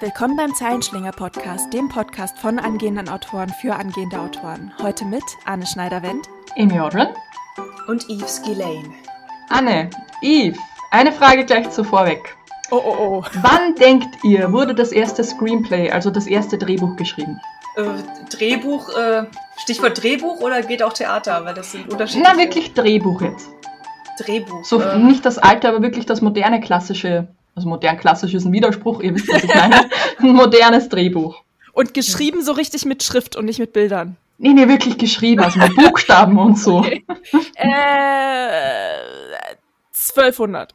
[0.00, 4.72] Willkommen beim Zeilenschlinger Podcast, dem Podcast von angehenden Autoren für angehende Autoren.
[4.80, 6.26] Heute mit Anne Schneider-Wendt,
[6.56, 7.08] Amy Odrin
[7.86, 8.94] und Yves Gillane.
[9.50, 9.90] Anne,
[10.22, 10.58] Yves,
[10.90, 12.34] eine Frage gleich zuvor weg.
[12.70, 13.24] Oh, oh, oh.
[13.42, 17.38] Wann denkt ihr, wurde das erste Screenplay, also das erste Drehbuch geschrieben?
[17.76, 17.82] Äh,
[18.30, 19.26] Drehbuch, äh,
[19.58, 21.44] Stichwort Drehbuch oder geht auch Theater?
[21.44, 22.32] Weil das sind unterschiedliche.
[22.32, 23.50] Na, wirklich Drehbuch jetzt.
[24.18, 24.64] Drehbuch.
[24.64, 27.28] So, äh, nicht das alte, aber wirklich das moderne klassische.
[27.54, 29.90] Also modern klassisch ist ein Widerspruch, ihr wisst, was ich meine.
[30.18, 31.42] ein modernes Drehbuch.
[31.72, 34.16] Und geschrieben so richtig mit Schrift und nicht mit Bildern.
[34.38, 36.78] Nee, nee, wirklich geschrieben, also mit Buchstaben und so.
[36.84, 37.04] Okay.
[37.56, 38.94] Äh,
[39.94, 40.74] 1200.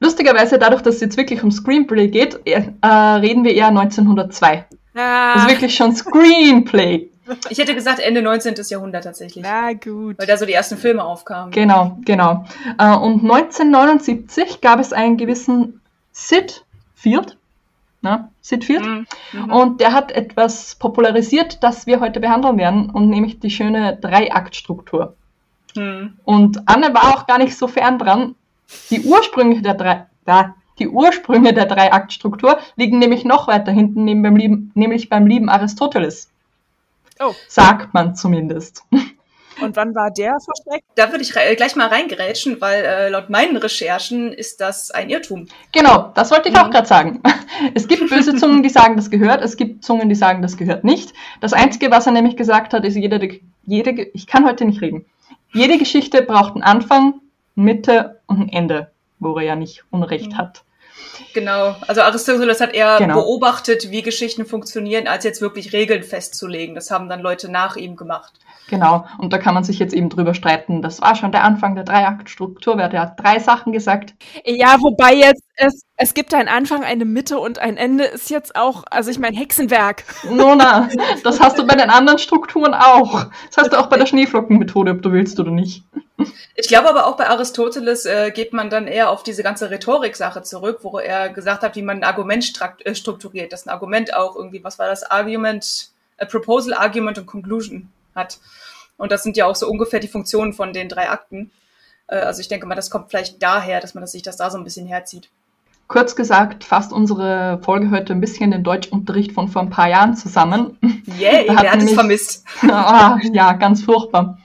[0.00, 4.64] Lustigerweise, dadurch, dass es jetzt wirklich um Screenplay geht, äh, reden wir eher 1902.
[4.94, 7.10] Ah, Das ist wirklich schon Screenplay.
[7.50, 8.54] Ich hätte gesagt Ende 19.
[8.68, 9.44] Jahrhundert tatsächlich.
[9.44, 10.18] na gut.
[10.18, 11.50] Weil da so die ersten Filme aufkamen.
[11.50, 12.44] Genau, genau.
[12.78, 15.80] Äh, Und 1979 gab es einen gewissen
[16.12, 16.64] Sid
[16.94, 17.36] Field.
[18.00, 18.84] Na, Sid Field.
[18.84, 19.06] Mhm.
[19.32, 19.50] Mhm.
[19.50, 25.14] Und der hat etwas popularisiert, das wir heute behandeln werden, und nämlich die schöne Dreiaktstruktur.
[25.74, 26.14] Mhm.
[26.24, 28.34] Und Anne war auch gar nicht so fern dran.
[28.90, 34.22] Die Ursprünge der drei, da, die Ursprünge der Dreiaktstruktur liegen nämlich noch weiter hinten, neben
[34.22, 36.30] beim lieben, nämlich beim lieben Aristoteles.
[37.20, 37.34] Oh.
[37.48, 38.82] Sagt man zumindest.
[39.60, 40.86] Und wann war der versteckt?
[40.94, 45.48] Da würde ich gleich mal reingerätschen, weil äh, laut meinen Recherchen ist das ein Irrtum.
[45.72, 46.70] Genau, das wollte ich auch Mhm.
[46.70, 47.22] gerade sagen.
[47.74, 50.84] Es gibt böse Zungen, die sagen, das gehört, es gibt Zungen, die sagen, das gehört
[50.84, 51.12] nicht.
[51.40, 54.80] Das Einzige, was er nämlich gesagt hat, ist, jede, jede, Ge- ich kann heute nicht
[54.80, 55.04] reden.
[55.52, 57.14] Jede Geschichte braucht einen Anfang,
[57.56, 60.36] Mitte und ein Ende, wo er ja nicht Unrecht Mhm.
[60.38, 60.62] hat.
[61.34, 61.76] Genau.
[61.86, 63.14] Also Aristoteles hat eher Genau.
[63.22, 66.74] beobachtet, wie Geschichten funktionieren, als jetzt wirklich Regeln festzulegen.
[66.74, 68.32] Das haben dann Leute nach ihm gemacht.
[68.68, 70.82] Genau, und da kann man sich jetzt eben drüber streiten.
[70.82, 74.14] Das war schon der Anfang der Dreiaktstruktur, wer hat drei Sachen gesagt.
[74.44, 78.54] Ja, wobei jetzt es, es gibt einen Anfang, eine Mitte und ein Ende ist jetzt
[78.54, 80.04] auch, also ich meine Hexenwerk.
[80.30, 80.88] Nona,
[81.24, 83.24] das hast du bei den anderen Strukturen auch.
[83.48, 85.82] Das hast du auch bei der Schneeflockenmethode, ob du willst oder nicht.
[86.54, 90.42] Ich glaube aber auch bei Aristoteles äh, geht man dann eher auf diese ganze Rhetorik-Sache
[90.42, 92.52] zurück, wo er gesagt hat, wie man ein Argument
[92.84, 97.26] äh, strukturiert, dass ein Argument auch irgendwie, was war das, Argument, äh, Proposal, Argument und
[97.26, 98.38] Conclusion hat.
[98.98, 101.50] Und das sind ja auch so ungefähr die Funktionen von den drei Akten.
[102.08, 104.58] Äh, also ich denke mal, das kommt vielleicht daher, dass man sich das da so
[104.58, 105.30] ein bisschen herzieht.
[105.86, 110.14] Kurz gesagt, fasst unsere Folge heute ein bisschen den Deutschunterricht von vor ein paar Jahren
[110.14, 110.76] zusammen.
[111.18, 112.44] Yay, hat wer hat es nämlich- vermisst?
[112.70, 114.38] ah, ja, ganz furchtbar.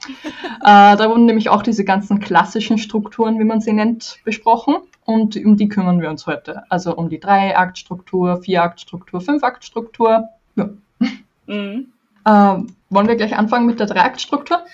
[0.62, 4.78] Äh, da wurden nämlich auch diese ganzen klassischen Strukturen, wie man sie nennt, besprochen.
[5.03, 6.63] Und um die kümmern wir uns heute.
[6.69, 10.29] Also um die Drei-Akt-Struktur, Vier-Akt-Struktur, Fünf-Akt-Struktur.
[10.56, 10.69] Ja.
[11.47, 11.88] Mhm.
[12.23, 12.56] Äh,
[12.94, 14.66] wollen wir gleich anfangen mit der Drei-Akt-Struktur?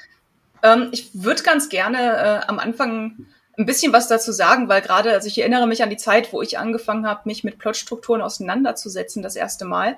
[0.63, 3.25] Ähm, ich würde ganz gerne äh, am Anfang
[3.57, 6.41] ein bisschen was dazu sagen, weil gerade, also ich erinnere mich an die Zeit, wo
[6.41, 9.97] ich angefangen habe, mich mit Plotstrukturen auseinanderzusetzen, das erste Mal.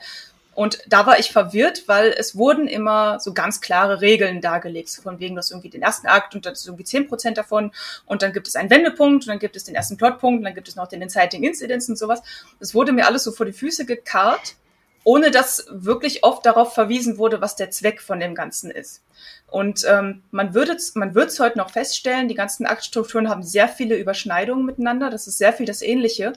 [0.54, 5.20] Und da war ich verwirrt, weil es wurden immer so ganz klare Regeln dargelegt, von
[5.20, 7.72] wegen, das irgendwie den ersten Akt und das ist irgendwie zehn Prozent davon
[8.06, 10.54] und dann gibt es einen Wendepunkt und dann gibt es den ersten Plotpunkt und dann
[10.54, 12.22] gibt es noch den Inciting Incidents und sowas.
[12.60, 14.56] Das wurde mir alles so vor die Füße gekarrt,
[15.04, 19.02] ohne dass wirklich oft darauf verwiesen wurde, was der Zweck von dem Ganzen ist.
[19.50, 23.68] Und ähm, man würde man wird es heute noch feststellen, die ganzen Aktstrukturen haben sehr
[23.68, 25.10] viele Überschneidungen miteinander.
[25.10, 26.34] Das ist sehr viel das Ähnliche,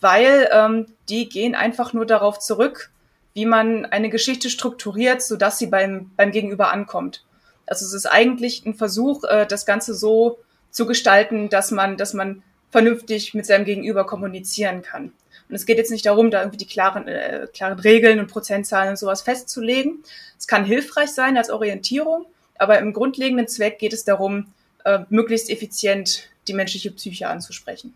[0.00, 2.90] weil ähm, die gehen einfach nur darauf zurück,
[3.34, 7.24] wie man eine Geschichte strukturiert, sodass sie beim, beim Gegenüber ankommt.
[7.66, 10.38] Also es ist eigentlich ein Versuch, äh, das Ganze so
[10.70, 15.12] zu gestalten, dass man, dass man vernünftig mit seinem Gegenüber kommunizieren kann.
[15.52, 18.88] Und es geht jetzt nicht darum, da irgendwie die klaren, äh, klaren Regeln und Prozentzahlen
[18.88, 20.02] und sowas festzulegen.
[20.38, 22.24] Es kann hilfreich sein als Orientierung,
[22.58, 24.46] aber im grundlegenden Zweck geht es darum,
[24.86, 27.94] äh, möglichst effizient die menschliche Psyche anzusprechen.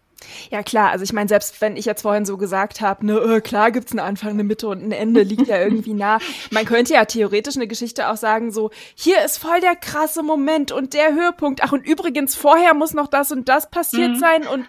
[0.50, 3.41] Ja klar, also ich meine, selbst wenn ich jetzt vorhin so gesagt habe, ne, äh,
[3.41, 6.19] klar gibt's einen Anfang, eine Mitte und ein Ende, liegt ja irgendwie nah.
[6.50, 10.73] Man könnte ja theoretisch eine Geschichte auch sagen, so, hier ist voll der krasse Moment
[10.73, 11.62] und der Höhepunkt.
[11.62, 14.19] Ach, und übrigens, vorher muss noch das und das passiert Mhm.
[14.19, 14.67] sein und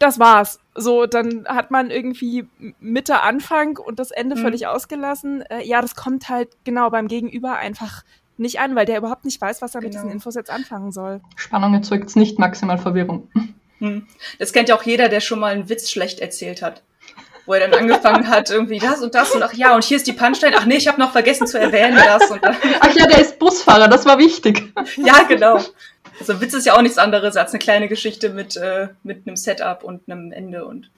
[0.00, 0.58] das war's.
[0.74, 2.48] So, dann hat man irgendwie
[2.80, 4.40] Mitte, Anfang und das Ende Mhm.
[4.42, 5.42] völlig ausgelassen.
[5.42, 8.02] Äh, ja, das kommt halt genau beim Gegenüber einfach
[8.36, 10.02] nicht an, weil der überhaupt nicht weiß, was er mit Genau.
[10.02, 11.20] diesen Infos jetzt anfangen soll.
[11.36, 13.28] Spannung erzeugt nicht, maximal Verwirrung.
[13.78, 14.06] Hm.
[14.38, 16.82] Das kennt ja auch jeder, der schon mal einen Witz schlecht erzählt hat.
[17.46, 20.06] Wo er dann angefangen hat, irgendwie das und das und ach ja, und hier ist
[20.06, 20.54] die Punchline.
[20.58, 22.56] Ach nee, ich habe noch vergessen zu erwähnen, das und das.
[22.80, 24.72] Ach ja, der ist Busfahrer, das war wichtig.
[24.96, 25.58] Ja, genau.
[26.20, 29.26] Also ein Witz ist ja auch nichts anderes als eine kleine Geschichte mit, äh, mit
[29.26, 30.90] einem Setup und einem Ende und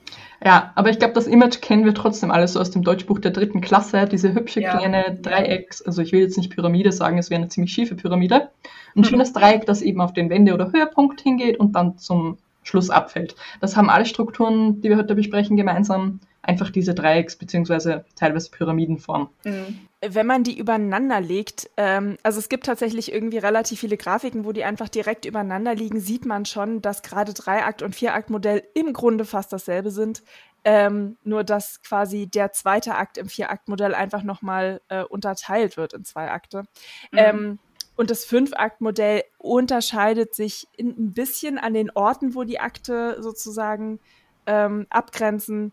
[0.45, 3.31] Ja, aber ich glaube, das Image kennen wir trotzdem alles so aus dem Deutschbuch der
[3.31, 4.07] dritten Klasse.
[4.07, 4.77] Diese hübsche Ja.
[4.77, 8.51] kleine Dreiecks, also ich will jetzt nicht Pyramide sagen, es wäre eine ziemlich schiefe Pyramide.
[8.97, 9.05] Ein Mhm.
[9.05, 13.35] schönes Dreieck, das eben auf den Wende- oder Höhepunkt hingeht und dann zum Schluss abfällt.
[13.61, 16.21] Das haben alle Strukturen, die wir heute besprechen, gemeinsam.
[16.45, 18.01] Einfach diese Dreiecks- bzw.
[18.17, 19.29] teilweise Pyramidenform.
[19.45, 19.79] Mhm.
[20.05, 24.51] Wenn man die übereinander legt, ähm, also es gibt tatsächlich irgendwie relativ viele Grafiken, wo
[24.51, 29.25] die einfach direkt übereinander liegen, sieht man schon, dass gerade Dreiakt- und Vieraktmodell im Grunde
[29.25, 30.25] fast dasselbe sind.
[30.65, 36.05] Ähm, nur dass quasi der zweite Akt im Vieraktmodell einfach nochmal äh, unterteilt wird in
[36.05, 36.65] zwei Akte.
[37.11, 37.19] Mhm.
[37.19, 37.59] Ähm,
[38.03, 44.01] und das Fünf-Akt-Modell unterscheidet sich ein bisschen an den Orten, wo die Akte sozusagen
[44.45, 45.71] ähm, abgrenzen.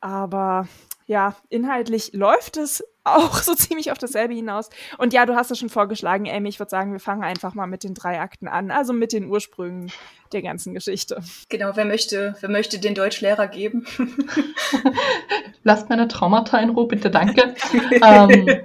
[0.00, 0.68] Aber
[1.08, 4.70] ja, inhaltlich läuft es auch so ziemlich auf dasselbe hinaus.
[4.98, 6.50] Und ja, du hast es schon vorgeschlagen, Amy.
[6.50, 9.28] Ich würde sagen, wir fangen einfach mal mit den drei Akten an, also mit den
[9.28, 9.90] Ursprüngen
[10.32, 11.20] der ganzen Geschichte.
[11.48, 13.84] Genau, wer möchte, wer möchte den Deutschlehrer geben?
[15.64, 17.56] Lasst meine Traumata in Ruhe, bitte, danke.
[18.04, 18.60] ähm,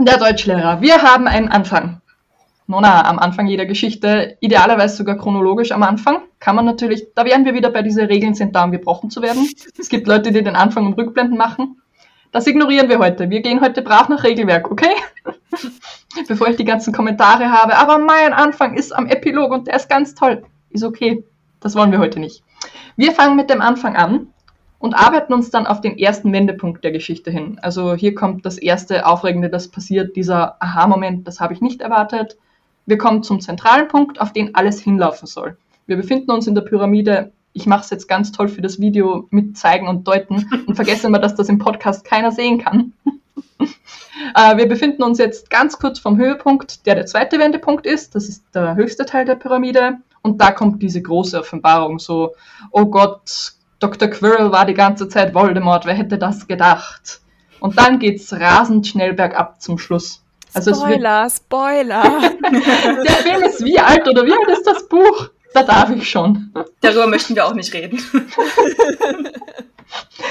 [0.00, 0.80] der Deutschlehrer.
[0.80, 2.02] Wir haben einen Anfang.
[2.72, 7.44] Nona, am Anfang jeder Geschichte, idealerweise sogar chronologisch am Anfang, kann man natürlich, da wären
[7.44, 9.46] wir wieder bei diese Regeln sind da, um gebrochen zu werden.
[9.78, 11.82] Es gibt Leute, die den Anfang und Rückblenden machen.
[12.32, 13.28] Das ignorieren wir heute.
[13.28, 14.94] Wir gehen heute brav nach Regelwerk, okay?
[16.28, 17.76] Bevor ich die ganzen Kommentare habe.
[17.76, 20.42] Aber mein Anfang ist am Epilog und der ist ganz toll.
[20.70, 21.22] Ist okay.
[21.60, 22.42] Das wollen wir heute nicht.
[22.96, 24.28] Wir fangen mit dem Anfang an
[24.78, 27.58] und arbeiten uns dann auf den ersten Wendepunkt der Geschichte hin.
[27.60, 32.38] Also hier kommt das erste Aufregende, das passiert, dieser Aha-Moment, das habe ich nicht erwartet.
[32.86, 35.56] Wir kommen zum zentralen Punkt, auf den alles hinlaufen soll.
[35.86, 37.32] Wir befinden uns in der Pyramide.
[37.52, 41.06] Ich mache es jetzt ganz toll für das Video mit zeigen und deuten und vergessen
[41.06, 42.92] immer, dass das im Podcast keiner sehen kann.
[44.34, 48.14] äh, wir befinden uns jetzt ganz kurz vom Höhepunkt, der der zweite Wendepunkt ist.
[48.14, 49.98] Das ist der höchste Teil der Pyramide.
[50.22, 52.34] Und da kommt diese große Offenbarung, so,
[52.70, 54.08] oh Gott, Dr.
[54.08, 57.20] Quirrell war die ganze Zeit Voldemort, wer hätte das gedacht?
[57.58, 60.21] Und dann geht's rasend schnell bergab zum Schluss.
[60.54, 62.02] Also Spoiler, Spoiler.
[62.42, 65.30] Der Film ist wie alt oder wie alt ist das Buch?
[65.54, 66.52] Da darf ich schon.
[66.80, 68.00] Darüber möchten wir auch nicht reden.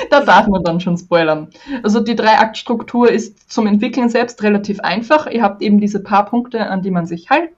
[0.10, 1.50] da darf man dann schon spoilern.
[1.84, 5.28] Also die Drei-Akt-Struktur ist zum Entwickeln selbst relativ einfach.
[5.28, 7.52] Ihr habt eben diese paar Punkte, an die man sich hält.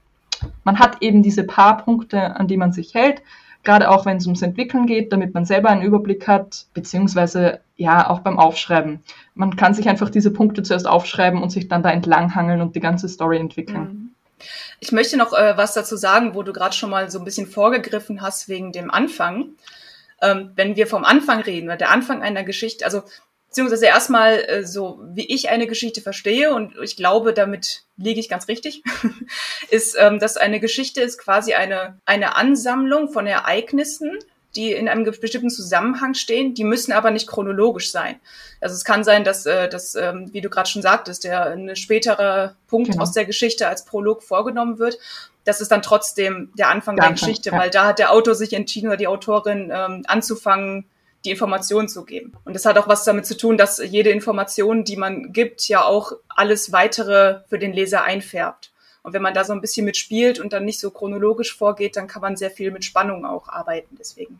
[0.65, 3.21] Man hat eben diese paar Punkte, an die man sich hält
[3.63, 8.09] gerade auch wenn es ums Entwickeln geht, damit man selber einen Überblick hat, beziehungsweise ja
[8.09, 9.01] auch beim Aufschreiben.
[9.35, 12.81] Man kann sich einfach diese Punkte zuerst aufschreiben und sich dann da entlanghangeln und die
[12.81, 13.81] ganze Story entwickeln.
[13.81, 14.09] Mhm.
[14.79, 17.47] Ich möchte noch äh, was dazu sagen, wo du gerade schon mal so ein bisschen
[17.47, 19.51] vorgegriffen hast wegen dem Anfang.
[20.21, 23.03] Ähm, wenn wir vom Anfang reden, der Anfang einer Geschichte, also
[23.53, 28.27] beziehungsweise erstmal äh, so, wie ich eine Geschichte verstehe, und ich glaube, damit liege ich
[28.27, 28.81] ganz richtig,
[29.69, 34.17] ist, ähm, dass eine Geschichte ist quasi eine, eine Ansammlung von Ereignissen,
[34.55, 38.19] die in einem bestimmten Zusammenhang stehen, die müssen aber nicht chronologisch sein.
[38.59, 41.75] Also es kann sein, dass, äh, dass ähm, wie du gerade schon sagtest, der ein
[41.75, 43.03] späterer Punkt genau.
[43.03, 44.97] aus der Geschichte als Prolog vorgenommen wird.
[45.43, 47.57] Das ist dann trotzdem der Anfang der, der Geschichte, ja.
[47.59, 50.85] weil da hat der Autor sich entschieden oder die Autorin ähm, anzufangen,
[51.25, 52.33] die Informationen zu geben.
[52.45, 55.83] Und das hat auch was damit zu tun, dass jede Information, die man gibt, ja
[55.83, 58.71] auch alles weitere für den Leser einfärbt.
[59.03, 62.07] Und wenn man da so ein bisschen mitspielt und dann nicht so chronologisch vorgeht, dann
[62.07, 63.97] kann man sehr viel mit Spannung auch arbeiten.
[63.99, 64.39] Deswegen.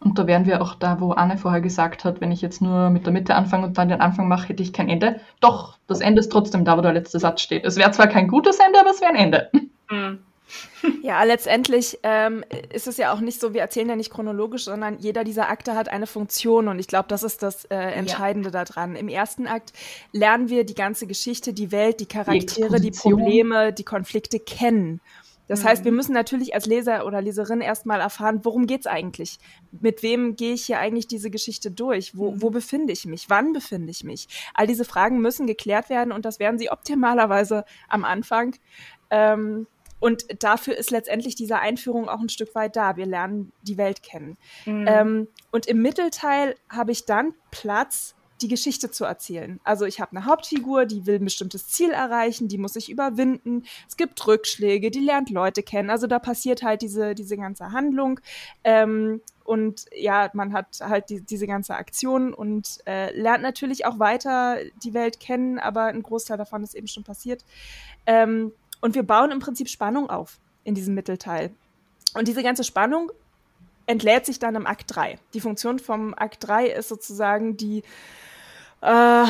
[0.00, 2.88] Und da wären wir auch da, wo Anne vorher gesagt hat, wenn ich jetzt nur
[2.90, 5.20] mit der Mitte anfange und dann den Anfang mache, hätte ich kein Ende.
[5.40, 7.64] Doch, das Ende ist trotzdem da, wo der letzte Satz steht.
[7.64, 9.50] Es wäre zwar kein gutes Ende, aber es wäre ein Ende.
[9.90, 10.20] Mhm.
[11.02, 14.98] Ja, letztendlich ähm, ist es ja auch nicht so, wir erzählen ja nicht chronologisch, sondern
[14.98, 18.64] jeder dieser Akte hat eine Funktion und ich glaube, das ist das äh, Entscheidende ja.
[18.64, 18.96] daran.
[18.96, 19.72] Im ersten Akt
[20.12, 25.00] lernen wir die ganze Geschichte, die Welt, die Charaktere, die, die Probleme, die Konflikte kennen.
[25.48, 25.96] Das heißt, wir mhm.
[25.96, 29.38] müssen natürlich als Leser oder Leserin erstmal erfahren, worum geht's eigentlich?
[29.72, 32.16] Mit wem gehe ich hier eigentlich diese Geschichte durch?
[32.16, 32.54] Wo, wo mhm.
[32.54, 33.30] befinde ich mich?
[33.30, 34.28] Wann befinde ich mich?
[34.54, 38.54] All diese Fragen müssen geklärt werden und das werden sie optimalerweise am Anfang.
[39.10, 39.66] Ähm,
[40.00, 42.96] und dafür ist letztendlich diese Einführung auch ein Stück weit da.
[42.96, 44.36] Wir lernen die Welt kennen.
[44.64, 44.86] Mhm.
[44.88, 49.60] Ähm, und im Mittelteil habe ich dann Platz, die Geschichte zu erzählen.
[49.64, 53.64] Also ich habe eine Hauptfigur, die will ein bestimmtes Ziel erreichen, die muss sich überwinden.
[53.88, 55.90] Es gibt Rückschläge, die lernt Leute kennen.
[55.90, 58.20] Also da passiert halt diese, diese ganze Handlung.
[58.62, 63.98] Ähm, und ja, man hat halt die, diese ganze Aktion und äh, lernt natürlich auch
[63.98, 67.44] weiter die Welt kennen, aber ein Großteil davon ist eben schon passiert.
[68.06, 71.50] Ähm, und wir bauen im Prinzip Spannung auf in diesem Mittelteil.
[72.14, 73.10] Und diese ganze Spannung
[73.86, 75.18] entlädt sich dann im Akt 3.
[75.34, 77.82] Die Funktion vom Akt 3 ist sozusagen die,
[78.82, 79.24] äh,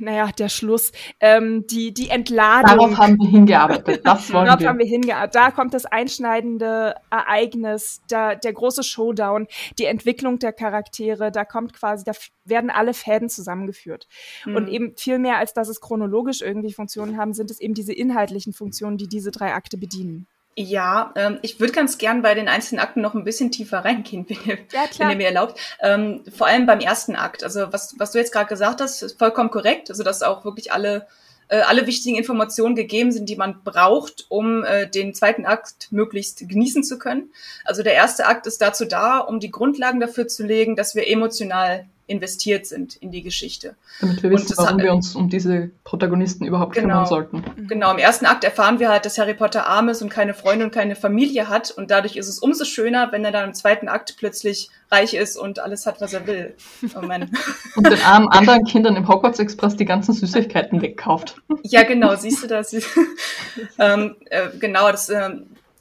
[0.00, 2.78] naja, der Schluss, ähm, die, die Entladung.
[2.78, 4.68] Darauf haben wir hingearbeitet, das wollen Darauf wir.
[4.68, 5.34] haben wir hingearbeitet.
[5.34, 9.46] Da kommt das einschneidende Ereignis, da, der große Showdown,
[9.78, 12.12] die Entwicklung der Charaktere, da kommt quasi, da
[12.44, 14.06] werden alle Fäden zusammengeführt.
[14.44, 14.56] Mhm.
[14.56, 17.92] Und eben viel mehr, als dass es chronologisch irgendwie Funktionen haben, sind es eben diese
[17.92, 20.26] inhaltlichen Funktionen, die diese drei Akte bedienen.
[20.56, 24.26] Ja, ähm, ich würde ganz gern bei den einzelnen Akten noch ein bisschen tiefer reingehen,
[24.28, 25.58] wenn ihr, ja, wenn ihr mir erlaubt.
[25.80, 27.42] Ähm, vor allem beim ersten Akt.
[27.42, 29.90] Also was, was du jetzt gerade gesagt hast, ist vollkommen korrekt.
[29.90, 31.06] Also dass auch wirklich alle
[31.48, 36.48] äh, alle wichtigen Informationen gegeben sind, die man braucht, um äh, den zweiten Akt möglichst
[36.48, 37.32] genießen zu können.
[37.64, 41.08] Also der erste Akt ist dazu da, um die Grundlagen dafür zu legen, dass wir
[41.08, 43.76] emotional investiert sind in die Geschichte.
[44.00, 47.44] Damit wir wissen, warum hat, wir uns um diese Protagonisten überhaupt genau, kümmern sollten.
[47.68, 50.66] Genau, im ersten Akt erfahren wir halt, dass Harry Potter arm ist und keine Freunde
[50.66, 53.88] und keine Familie hat und dadurch ist es umso schöner, wenn er dann im zweiten
[53.88, 56.54] Akt plötzlich reich ist und alles hat, was er will.
[56.94, 56.98] Oh
[57.76, 61.36] und den armen anderen Kindern im Hogwarts Express die ganzen Süßigkeiten wegkauft.
[61.66, 62.74] Ja, genau, siehst du das?
[63.78, 65.30] ähm, äh, genau, das äh,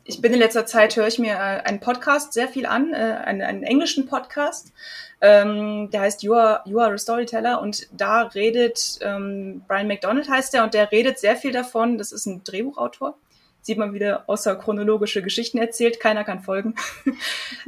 [0.06, 2.98] ich bin in letzter Zeit, höre ich mir äh, einen Podcast sehr viel an, äh,
[2.98, 4.74] einen, einen englischen Podcast,
[5.24, 10.30] ähm, der heißt you are, you are a Storyteller und da redet, ähm, Brian McDonald
[10.30, 13.16] heißt der und der redet sehr viel davon, das ist ein Drehbuchautor,
[13.62, 16.76] sieht man wieder außer chronologische Geschichten erzählt, keiner kann folgen.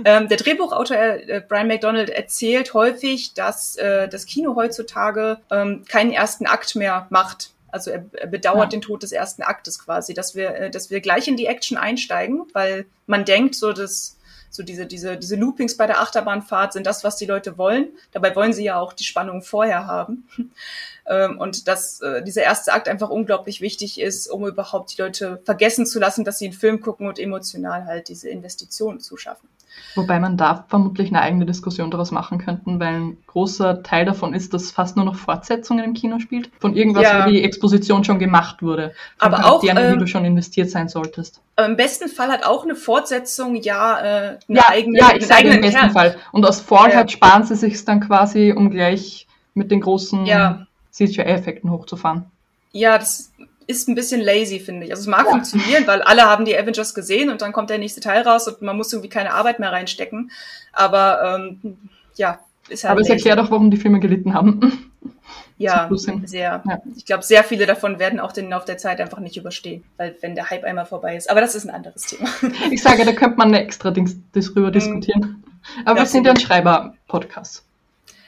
[0.03, 6.11] ähm, der Drehbuchautor äh, Brian McDonald erzählt häufig, dass äh, das Kino heutzutage ähm, keinen
[6.11, 7.51] ersten Akt mehr macht.
[7.69, 8.79] Also er, er bedauert ja.
[8.79, 11.77] den Tod des ersten Aktes quasi, dass wir, äh, dass wir gleich in die Action
[11.77, 14.14] einsteigen, weil man denkt, so dass
[14.55, 17.89] so diese, diese, diese Loopings bei der Achterbahnfahrt sind das, was die Leute wollen.
[18.11, 20.27] Dabei wollen sie ja auch die Spannung vorher haben.
[21.07, 25.39] Ähm, und dass äh, dieser erste Akt einfach unglaublich wichtig ist, um überhaupt die Leute
[25.45, 29.47] vergessen zu lassen, dass sie einen Film gucken und emotional halt diese Investitionen zu schaffen.
[29.95, 34.33] Wobei man da vermutlich eine eigene Diskussion daraus machen könnten, weil ein großer Teil davon
[34.33, 36.49] ist, dass fast nur noch Fortsetzungen im Kino spielt.
[36.59, 37.25] Von irgendwas, ja.
[37.25, 38.93] wo die Exposition schon gemacht wurde.
[39.17, 41.41] Von Aber auch, ähm, du schon investiert sein solltest.
[41.57, 45.49] Im besten Fall hat auch eine Fortsetzung ja äh, eine ja, eigene, ja, ich sage
[45.49, 45.91] im besten Kern.
[45.91, 46.17] Fall.
[46.33, 47.07] Und aus Vorteil ja.
[47.07, 50.67] sparen sie sich dann quasi, um gleich mit den großen ja.
[50.91, 52.25] CGI-Effekten hochzufahren.
[52.73, 53.31] Ja, das
[53.67, 54.91] ist ein bisschen lazy, finde ich.
[54.91, 55.31] Also es mag ja.
[55.31, 58.61] funktionieren, weil alle haben die Avengers gesehen und dann kommt der nächste Teil raus und
[58.61, 60.31] man muss irgendwie keine Arbeit mehr reinstecken.
[60.71, 61.77] Aber ähm,
[62.15, 62.91] ja, ist halt.
[62.91, 64.91] Aber es erklärt auch, warum die Filme gelitten haben.
[65.57, 65.89] Ja,
[66.25, 66.61] sehr.
[66.65, 66.81] Ja.
[66.97, 70.17] Ich glaube, sehr viele davon werden auch den Lauf der Zeit einfach nicht überstehen, weil
[70.19, 71.29] wenn der Hype einmal vorbei ist.
[71.29, 72.29] Aber das ist ein anderes Thema.
[72.71, 74.73] Ich sage, da könnte man eine extra Dings darüber mhm.
[74.73, 75.43] diskutieren.
[75.85, 77.63] Aber ja, wir sind ja ein Schreiber-Podcast.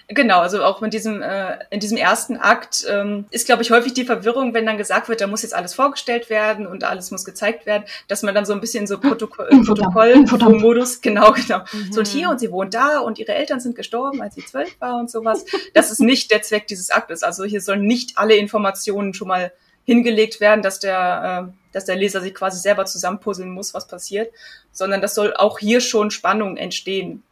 [0.09, 3.93] Genau, also auch in diesem, äh, in diesem ersten Akt ähm, ist, glaube ich, häufig
[3.93, 7.25] die Verwirrung, wenn dann gesagt wird, da muss jetzt alles vorgestellt werden und alles muss
[7.25, 11.59] gezeigt werden, dass man dann so ein bisschen so Protokoll, Protokoll-Modus, genau, genau.
[11.73, 11.91] Mhm.
[11.91, 14.79] So und hier und sie wohnt da und ihre Eltern sind gestorben, als sie zwölf
[14.79, 15.43] war und sowas.
[15.73, 17.21] Das ist nicht der Zweck dieses Aktes.
[17.21, 19.51] Also hier sollen nicht alle Informationen schon mal
[19.83, 24.31] hingelegt werden, dass der, äh, dass der Leser sich quasi selber zusammenpuzzeln muss, was passiert,
[24.71, 27.23] sondern das soll auch hier schon Spannung entstehen.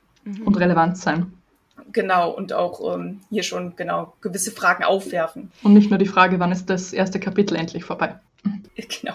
[0.43, 1.31] Und relevant sein.
[1.95, 5.49] Genau, und auch ähm, hier schon genau gewisse Fragen aufwerfen.
[5.63, 8.19] Und nicht nur die Frage, wann ist das erste Kapitel endlich vorbei?
[8.75, 9.13] Genau.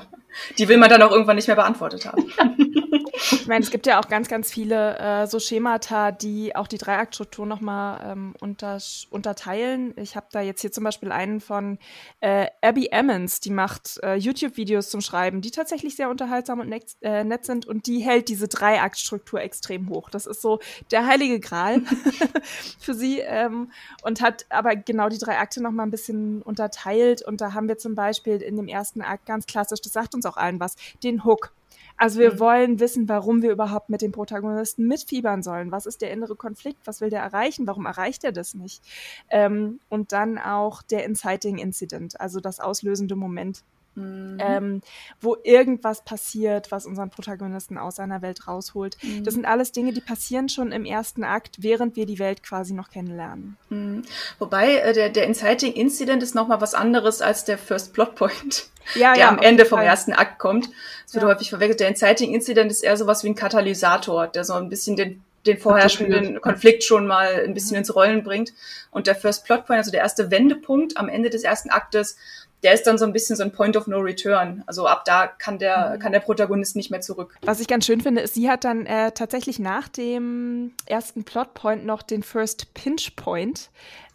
[0.56, 2.24] Die will man dann auch irgendwann nicht mehr beantwortet haben.
[3.12, 6.78] ich meine, es gibt ja auch ganz, ganz viele äh, so Schemata, die auch die
[6.78, 8.78] Dreiaktstruktur nochmal ähm, unter,
[9.10, 9.94] unterteilen.
[9.96, 11.78] Ich habe da jetzt hier zum Beispiel einen von
[12.20, 16.84] äh, Abby Emmons, die macht äh, YouTube-Videos zum Schreiben, die tatsächlich sehr unterhaltsam und nett,
[17.00, 20.10] äh, nett sind und die hält diese Dreiaktstruktur extrem hoch.
[20.10, 21.82] Das ist so der heilige Gral
[22.78, 23.70] für sie ähm,
[24.02, 27.78] und hat aber genau die drei Akte nochmal ein bisschen unterteilt und da haben wir
[27.78, 31.24] zum Beispiel in dem ersten Akt ganz klassisch, das sagt uns auch allen was, den
[31.24, 31.52] Hook.
[32.00, 32.40] Also wir mhm.
[32.40, 35.70] wollen wissen, warum wir überhaupt mit dem Protagonisten mitfiebern sollen.
[35.70, 36.78] Was ist der innere Konflikt?
[36.86, 37.66] Was will der erreichen?
[37.66, 38.82] Warum erreicht er das nicht?
[39.28, 43.64] Ähm, und dann auch der Inciting Incident, also das auslösende Moment.
[44.00, 44.38] Mhm.
[44.40, 44.82] Ähm,
[45.20, 48.96] wo irgendwas passiert, was unseren Protagonisten aus seiner Welt rausholt.
[49.02, 49.24] Mhm.
[49.24, 52.72] Das sind alles Dinge, die passieren schon im ersten Akt, während wir die Welt quasi
[52.72, 53.56] noch kennenlernen.
[53.68, 54.02] Mhm.
[54.38, 58.68] Wobei äh, der, der Inciting Incident ist nochmal was anderes als der First Plot Point,
[58.94, 59.86] ja, der ja, am Ende vom Fall.
[59.86, 60.68] ersten Akt kommt.
[61.04, 61.28] Das wird ja.
[61.28, 61.80] häufig verwechselt.
[61.80, 65.58] Der Inciting Incident ist eher sowas wie ein Katalysator, der so ein bisschen den den
[65.58, 68.52] vorherrschenden Konflikt schon mal ein bisschen ins Rollen bringt.
[68.90, 72.16] Und der First Plot Point, also der erste Wendepunkt am Ende des ersten Aktes,
[72.62, 74.62] der ist dann so ein bisschen so ein Point of No Return.
[74.66, 75.98] Also ab da kann der, mhm.
[76.00, 77.36] kann der Protagonist nicht mehr zurück.
[77.42, 81.84] Was ich ganz schön finde, ist, sie hat dann äh, tatsächlich nach dem ersten Plotpoint
[81.84, 83.70] noch den First Pinch Point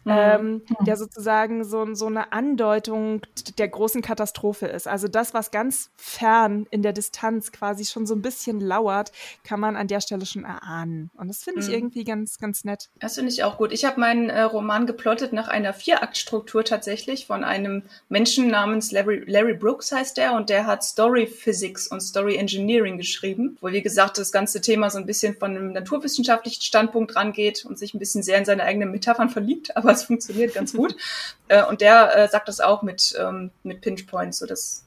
[0.06, 0.12] mhm.
[0.14, 0.84] ähm, mhm.
[0.84, 3.22] der sozusagen so, so eine Andeutung
[3.58, 4.88] der großen Katastrophe ist.
[4.88, 9.12] Also das, was ganz fern in der Distanz quasi schon so ein bisschen lauert,
[9.44, 11.10] kann man an der Stelle schon erahnen.
[11.16, 11.74] Und das finde ich mhm.
[11.74, 12.88] irgendwie ganz, ganz nett.
[13.00, 13.72] Das finde ich auch gut.
[13.72, 19.24] Ich habe meinen äh, Roman geplottet nach einer Vieraktstruktur tatsächlich von einem Menschen namens Larry,
[19.26, 23.82] Larry Brooks heißt der und der hat Story Physics und Story Engineering geschrieben, wo wie
[23.82, 27.98] gesagt das ganze Thema so ein bisschen von einem naturwissenschaftlichen Standpunkt rangeht und sich ein
[27.98, 30.94] bisschen sehr in seine eigenen Metaphern verliebt, aber es funktioniert ganz gut.
[31.48, 34.84] Äh, und der äh, sagt das auch mit, ähm, mit Pinch Points, so dass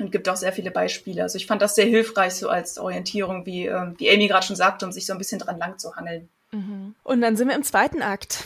[0.00, 1.22] und gibt auch sehr viele Beispiele.
[1.22, 4.56] Also ich fand das sehr hilfreich so als Orientierung, wie, äh, wie Amy gerade schon
[4.56, 6.28] sagte, um sich so ein bisschen dran lang zu hangeln.
[6.52, 6.94] Mhm.
[7.02, 8.44] Und dann sind wir im zweiten Akt.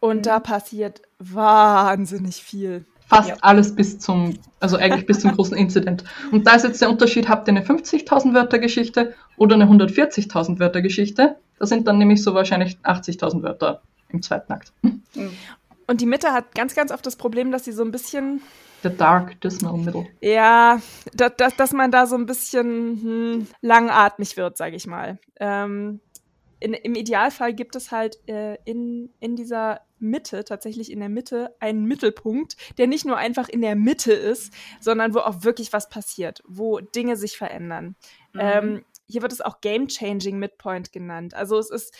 [0.00, 0.22] Und mhm.
[0.22, 2.84] da passiert wahnsinnig viel.
[3.06, 3.36] Fast ja.
[3.40, 6.04] alles bis zum, also eigentlich bis zum großen Incident.
[6.30, 10.60] Und da ist jetzt der Unterschied, habt ihr eine 50.000 Wörter Geschichte oder eine 140.000
[10.60, 11.36] Wörter Geschichte?
[11.58, 14.72] Das sind dann nämlich so wahrscheinlich 80.000 Wörter im zweiten Akt.
[15.86, 18.42] Und die Mitte hat ganz, ganz oft das Problem, dass sie so ein bisschen
[18.82, 20.06] The Dark Dismal Middle.
[20.20, 20.80] Ja,
[21.12, 25.18] dass, dass, dass man da so ein bisschen hm, langatmig wird, sage ich mal.
[25.38, 26.00] Ähm,
[26.60, 31.54] in, Im Idealfall gibt es halt äh, in, in dieser Mitte, tatsächlich in der Mitte,
[31.58, 35.88] einen Mittelpunkt, der nicht nur einfach in der Mitte ist, sondern wo auch wirklich was
[35.88, 37.96] passiert, wo Dinge sich verändern.
[38.32, 38.40] Mhm.
[38.40, 41.34] Ähm, hier wird es auch Game-Changing Midpoint genannt.
[41.34, 41.94] Also es ist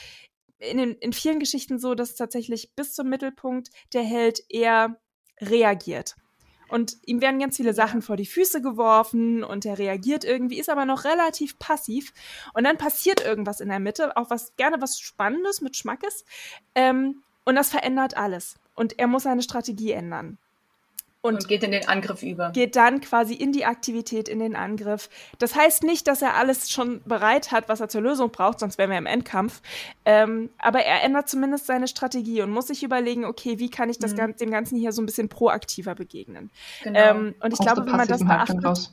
[0.61, 5.01] in, den, in vielen Geschichten so, dass tatsächlich bis zum Mittelpunkt der Held eher
[5.41, 6.17] reagiert.
[6.69, 10.71] Und ihm werden ganz viele Sachen vor die Füße geworfen und er reagiert irgendwie, ist
[10.71, 12.13] aber noch relativ passiv.
[12.55, 16.25] Und dann passiert irgendwas in der Mitte, auch was gerne was Spannendes mit Schmackes.
[16.77, 18.55] Ähm, und das verändert alles.
[18.77, 20.39] Und er muss seine Strategie ändern.
[21.23, 22.51] Und, und, geht in den Angriff über.
[22.51, 25.11] Geht dann quasi in die Aktivität, in den Angriff.
[25.39, 28.79] Das heißt nicht, dass er alles schon bereit hat, was er zur Lösung braucht, sonst
[28.79, 29.61] wären wir im Endkampf.
[30.07, 33.99] Ähm, aber er ändert zumindest seine Strategie und muss sich überlegen, okay, wie kann ich
[33.99, 34.35] das mhm.
[34.37, 36.51] dem Ganzen hier so ein bisschen proaktiver begegnen.
[36.83, 36.99] Genau.
[36.99, 38.91] Ähm, und ich Aus glaube, wenn man das beachtet,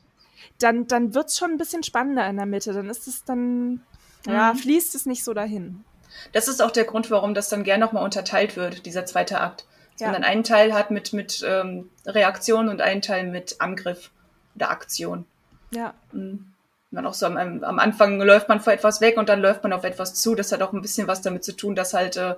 [0.60, 2.74] dann, dann wird es schon ein bisschen spannender in der Mitte.
[2.74, 3.82] Dann ist es dann, mhm.
[4.28, 5.86] ja, fließt es nicht so dahin.
[6.34, 9.66] Das ist auch der Grund, warum das dann gern nochmal unterteilt wird, dieser zweite Akt
[10.00, 10.08] ja.
[10.08, 14.12] man dann einen Teil hat mit, mit ähm, Reaktion und einen Teil mit Angriff
[14.56, 15.26] oder Aktion.
[15.72, 15.94] Ja.
[16.12, 16.54] Mhm.
[16.90, 19.74] Man auch so am, am Anfang läuft man vor etwas weg und dann läuft man
[19.74, 20.36] auf etwas zu.
[20.36, 22.36] Das hat auch ein bisschen was damit zu tun, dass halt äh,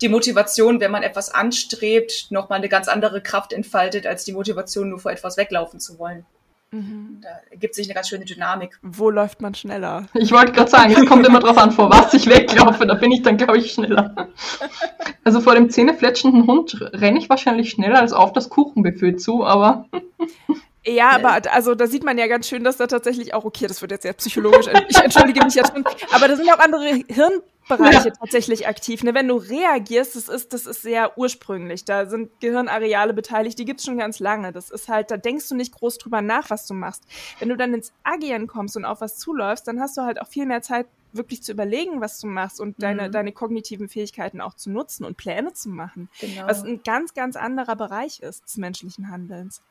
[0.00, 4.90] die Motivation, wenn man etwas anstrebt, nochmal eine ganz andere Kraft entfaltet, als die Motivation,
[4.90, 6.24] nur vor etwas weglaufen zu wollen.
[6.70, 7.20] Mhm.
[7.22, 8.78] Da ergibt sich eine ganz schöne Dynamik.
[8.82, 10.06] Wo läuft man schneller?
[10.14, 13.10] Ich wollte gerade sagen, es kommt immer darauf an, vor was ich weglaufe, da bin
[13.12, 14.28] ich dann, glaube ich, schneller.
[15.24, 19.86] Also vor dem zähnefletschenden Hund renne ich wahrscheinlich schneller als auf das Kuchenbuffet zu, aber.
[20.88, 23.82] Ja, aber also da sieht man ja ganz schön, dass da tatsächlich auch, okay, das
[23.82, 27.42] wird jetzt sehr psychologisch, ich entschuldige mich jetzt schon, aber da sind auch andere Hirn,
[27.68, 28.14] Bereiche ja.
[28.14, 29.04] tatsächlich aktiv.
[29.04, 29.14] Ne?
[29.14, 31.84] Wenn du reagierst, das ist, das ist sehr ursprünglich.
[31.84, 34.52] Da sind Gehirnareale beteiligt, die gibt's schon ganz lange.
[34.52, 37.04] Das ist halt, da denkst du nicht groß drüber nach, was du machst.
[37.38, 40.28] Wenn du dann ins Agieren kommst und auf was zuläufst, dann hast du halt auch
[40.28, 43.12] viel mehr Zeit, wirklich zu überlegen, was du machst und deine, mhm.
[43.12, 46.10] deine kognitiven Fähigkeiten auch zu nutzen und Pläne zu machen.
[46.20, 46.46] Genau.
[46.46, 49.62] Was ein ganz, ganz anderer Bereich ist des menschlichen Handelns.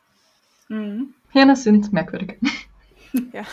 [0.69, 1.13] Mhm.
[1.31, 2.37] Hirne sind merkwürdig.
[3.33, 3.43] Ja.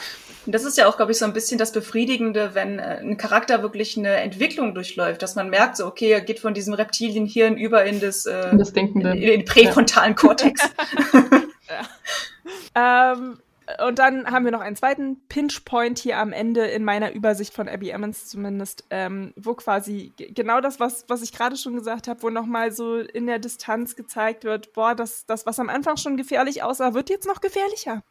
[0.46, 3.16] Und das ist ja auch, glaube ich, so ein bisschen das Befriedigende, wenn äh, ein
[3.16, 7.56] Charakter wirklich eine Entwicklung durchläuft, dass man merkt, so, okay, er geht von diesem Reptilienhirn
[7.56, 9.10] über in das, äh, in, das Denkende.
[9.10, 10.16] in, in den präfrontalen ja.
[10.16, 10.60] Kortex.
[12.74, 13.12] ja.
[13.12, 13.38] ähm,
[13.86, 17.68] und dann haben wir noch einen zweiten Pinch-Point hier am Ende in meiner Übersicht von
[17.68, 22.22] Abby Emmons zumindest, ähm, wo quasi genau das, was, was ich gerade schon gesagt habe,
[22.22, 26.16] wo nochmal so in der Distanz gezeigt wird, boah, das, das, was am Anfang schon
[26.16, 28.02] gefährlich aussah, wird jetzt noch gefährlicher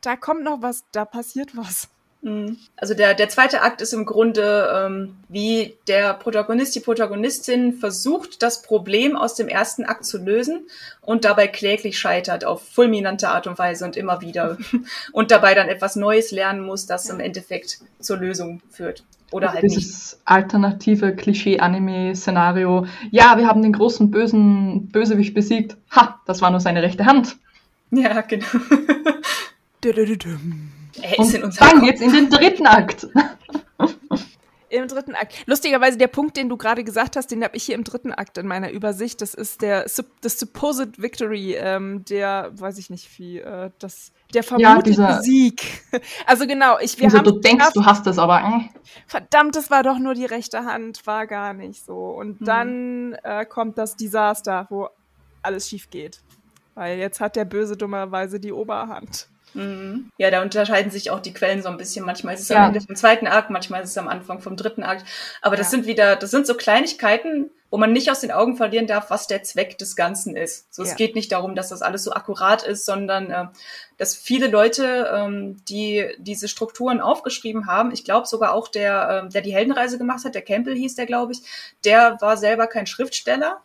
[0.00, 1.88] da kommt noch was, da passiert was.
[2.22, 2.58] Mhm.
[2.76, 8.42] Also der, der zweite Akt ist im Grunde, ähm, wie der Protagonist, die Protagonistin versucht,
[8.42, 10.66] das Problem aus dem ersten Akt zu lösen
[11.00, 14.58] und dabei kläglich scheitert auf fulminante Art und Weise und immer wieder
[15.12, 19.02] und dabei dann etwas Neues lernen muss, das im Endeffekt zur Lösung führt.
[19.30, 20.22] Oder also halt dieses nicht.
[20.24, 22.86] alternative Klischee-Anime-Szenario.
[23.10, 25.76] Ja, wir haben den großen bösen Bösewicht besiegt.
[25.92, 27.36] Ha, das war nur seine rechte Hand.
[27.92, 28.46] Ja, genau.
[31.02, 33.08] Er ist in dann geht's in den dritten Akt.
[34.70, 35.34] Im dritten Akt.
[35.46, 38.38] Lustigerweise, der Punkt, den du gerade gesagt hast, den habe ich hier im dritten Akt
[38.38, 39.20] in meiner Übersicht.
[39.20, 39.86] Das ist der
[40.20, 45.82] das Supposed Victory, ähm, der, weiß ich nicht wie, äh, das, der vermutete ja, Sieg.
[46.26, 47.24] Also genau, ich wir also, haben.
[47.24, 48.42] Du denkst, du hast es, aber.
[48.42, 48.78] Äh.
[49.08, 51.96] Verdammt, das war doch nur die rechte Hand, war gar nicht so.
[51.96, 52.44] Und mhm.
[52.44, 54.88] dann äh, kommt das Desaster, wo
[55.42, 56.20] alles schief geht.
[56.76, 59.28] Weil jetzt hat der Böse dummerweise die Oberhand.
[59.54, 60.10] Mhm.
[60.16, 62.04] Ja, da unterscheiden sich auch die Quellen so ein bisschen.
[62.04, 62.58] Manchmal ist es ja.
[62.58, 65.04] am Ende vom zweiten Akt, manchmal ist es am Anfang vom dritten Akt.
[65.42, 65.70] Aber das ja.
[65.70, 69.28] sind wieder, das sind so Kleinigkeiten, wo man nicht aus den Augen verlieren darf, was
[69.28, 70.72] der Zweck des Ganzen ist.
[70.74, 70.90] So, ja.
[70.90, 73.46] es geht nicht darum, dass das alles so akkurat ist, sondern äh,
[73.96, 79.28] dass viele Leute, ähm, die diese Strukturen aufgeschrieben haben, ich glaube sogar auch der, äh,
[79.28, 81.42] der die Heldenreise gemacht hat, der Campbell hieß der, glaube ich,
[81.84, 83.60] der war selber kein Schriftsteller,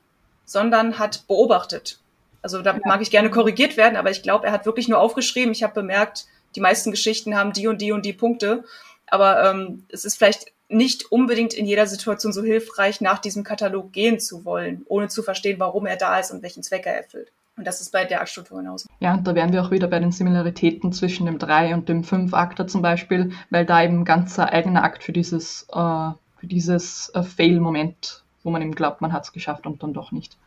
[0.45, 1.99] sondern hat beobachtet
[2.45, 5.51] also da mag ich gerne korrigiert werden, aber ich glaube, er hat wirklich nur aufgeschrieben.
[5.51, 8.63] Ich habe bemerkt, die meisten Geschichten haben die und die und die Punkte.
[9.07, 13.91] Aber ähm, es ist vielleicht nicht unbedingt in jeder Situation so hilfreich, nach diesem Katalog
[13.93, 17.31] gehen zu wollen, ohne zu verstehen, warum er da ist und welchen Zweck er erfüllt.
[17.57, 18.87] Und das ist bei der Aktstruktur genauso.
[18.99, 22.03] Ja, und da wären wir auch wieder bei den Similaritäten zwischen dem 3 und dem
[22.03, 27.09] 5 Akter zum Beispiel, weil da eben ein eigener Akt für dieses, äh, für dieses
[27.15, 30.37] äh, Fail-Moment, wo man eben glaubt, man hat es geschafft und dann doch nicht.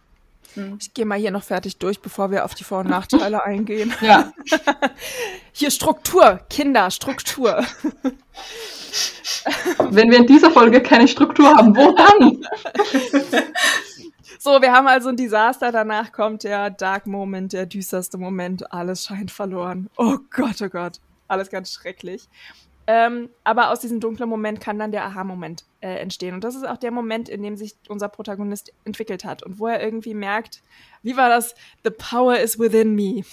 [0.54, 0.78] Hm.
[0.80, 3.94] Ich gehe mal hier noch fertig durch, bevor wir auf die Vor- und Nachteile eingehen.
[4.00, 4.32] Ja.
[5.52, 7.64] hier Struktur, Kinder, Struktur.
[9.90, 12.44] Wenn wir in dieser Folge keine Struktur haben, wo dann?
[14.38, 19.04] So, wir haben also ein Desaster, danach kommt der Dark Moment, der düsterste Moment, alles
[19.04, 19.90] scheint verloren.
[19.96, 22.28] Oh Gott, oh Gott, alles ganz schrecklich.
[22.90, 26.32] Ähm, aber aus diesem dunklen Moment kann dann der Aha-Moment äh, entstehen.
[26.32, 29.66] Und das ist auch der Moment, in dem sich unser Protagonist entwickelt hat und wo
[29.66, 30.62] er irgendwie merkt,
[31.02, 31.54] wie war das?
[31.84, 33.24] The power is within me.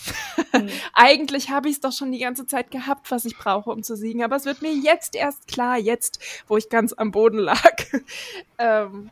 [0.52, 0.70] Mhm.
[0.94, 3.96] Eigentlich habe ich es doch schon die ganze Zeit gehabt, was ich brauche, um zu
[3.96, 4.24] siegen.
[4.24, 7.76] Aber es wird mir jetzt erst klar, jetzt, wo ich ganz am Boden lag.
[8.58, 9.10] ähm,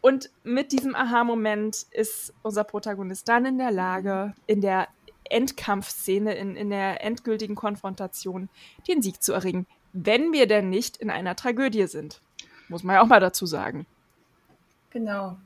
[0.00, 4.86] und mit diesem Aha-Moment ist unser Protagonist dann in der Lage, in der
[5.32, 8.48] Endkampfszene, in, in der endgültigen Konfrontation,
[8.86, 9.66] den Sieg zu erringen.
[9.92, 12.20] Wenn wir denn nicht in einer Tragödie sind.
[12.68, 13.86] Muss man ja auch mal dazu sagen.
[14.90, 15.36] Genau.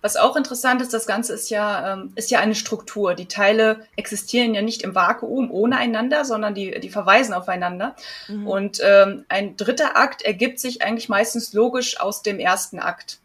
[0.00, 3.14] Was auch interessant ist, das Ganze ist ja, ähm, ist ja eine Struktur.
[3.14, 7.94] Die Teile existieren ja nicht im Vakuum ohne einander, sondern die, die verweisen aufeinander.
[8.28, 8.46] Mhm.
[8.46, 13.20] Und ähm, ein dritter Akt ergibt sich eigentlich meistens logisch aus dem ersten Akt.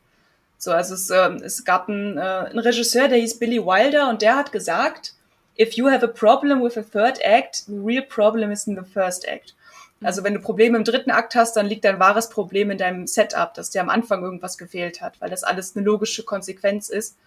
[0.57, 4.21] So, also es, äh, es gab einen, äh, einen Regisseur, der hieß Billy Wilder und
[4.21, 5.14] der hat gesagt,
[5.57, 8.83] if you have a problem with a third act, the real problem is in the
[8.83, 9.53] first act.
[10.01, 13.07] Also wenn du Probleme im dritten Akt hast, dann liegt dein wahres Problem in deinem
[13.07, 17.17] Setup, dass dir am Anfang irgendwas gefehlt hat, weil das alles eine logische Konsequenz ist.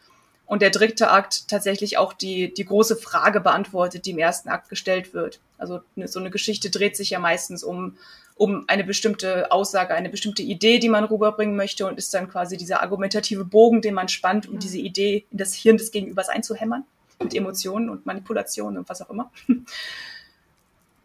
[0.46, 4.68] Und der dritte Akt tatsächlich auch die, die große Frage beantwortet, die im ersten Akt
[4.68, 5.40] gestellt wird.
[5.58, 7.96] Also so eine Geschichte dreht sich ja meistens um
[8.38, 12.56] um eine bestimmte Aussage, eine bestimmte Idee, die man rüberbringen möchte und ist dann quasi
[12.56, 14.58] dieser argumentative Bogen, den man spannt, um mhm.
[14.60, 16.84] diese Idee in das Hirn des Gegenübers einzuhämmern
[17.18, 19.30] mit Emotionen und Manipulationen und was auch immer.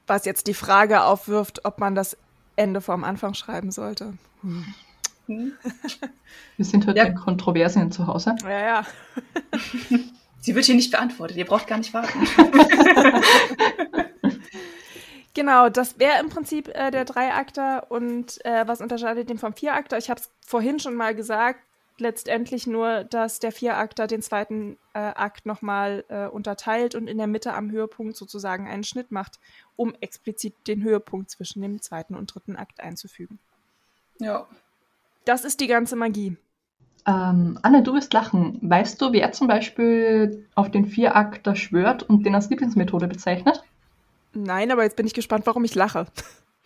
[0.06, 2.18] Was jetzt die Frage aufwirft, ob man das
[2.58, 4.14] Ende vom Anfang schreiben sollte.
[4.42, 4.66] Hm.
[5.28, 5.54] hm.
[6.58, 7.06] Wir sind heute ja.
[7.06, 8.36] in Kontroversien zu Hause.
[8.44, 8.86] Ja, ja.
[10.42, 11.38] Sie wird hier nicht beantwortet.
[11.38, 12.28] Ihr braucht gar nicht warten.
[15.34, 19.98] Genau, das wäre im Prinzip äh, der Dreiakter und äh, was unterscheidet den vom Vierakter?
[19.98, 21.60] Ich habe es vorhin schon mal gesagt,
[21.98, 27.28] letztendlich nur, dass der Vierakter den zweiten äh, Akt nochmal äh, unterteilt und in der
[27.28, 29.40] Mitte am Höhepunkt sozusagen einen Schnitt macht,
[29.76, 33.40] um explizit den Höhepunkt zwischen dem zweiten und dritten Akt einzufügen.
[34.20, 34.48] Ja.
[35.26, 36.38] Das ist die ganze Magie.
[37.06, 38.60] Ähm, Anne, du wirst lachen.
[38.62, 43.64] Weißt du, wer zum Beispiel auf den Vierakter schwört und den als Lieblingsmethode bezeichnet?
[44.34, 46.08] Nein, aber jetzt bin ich gespannt, warum ich lache.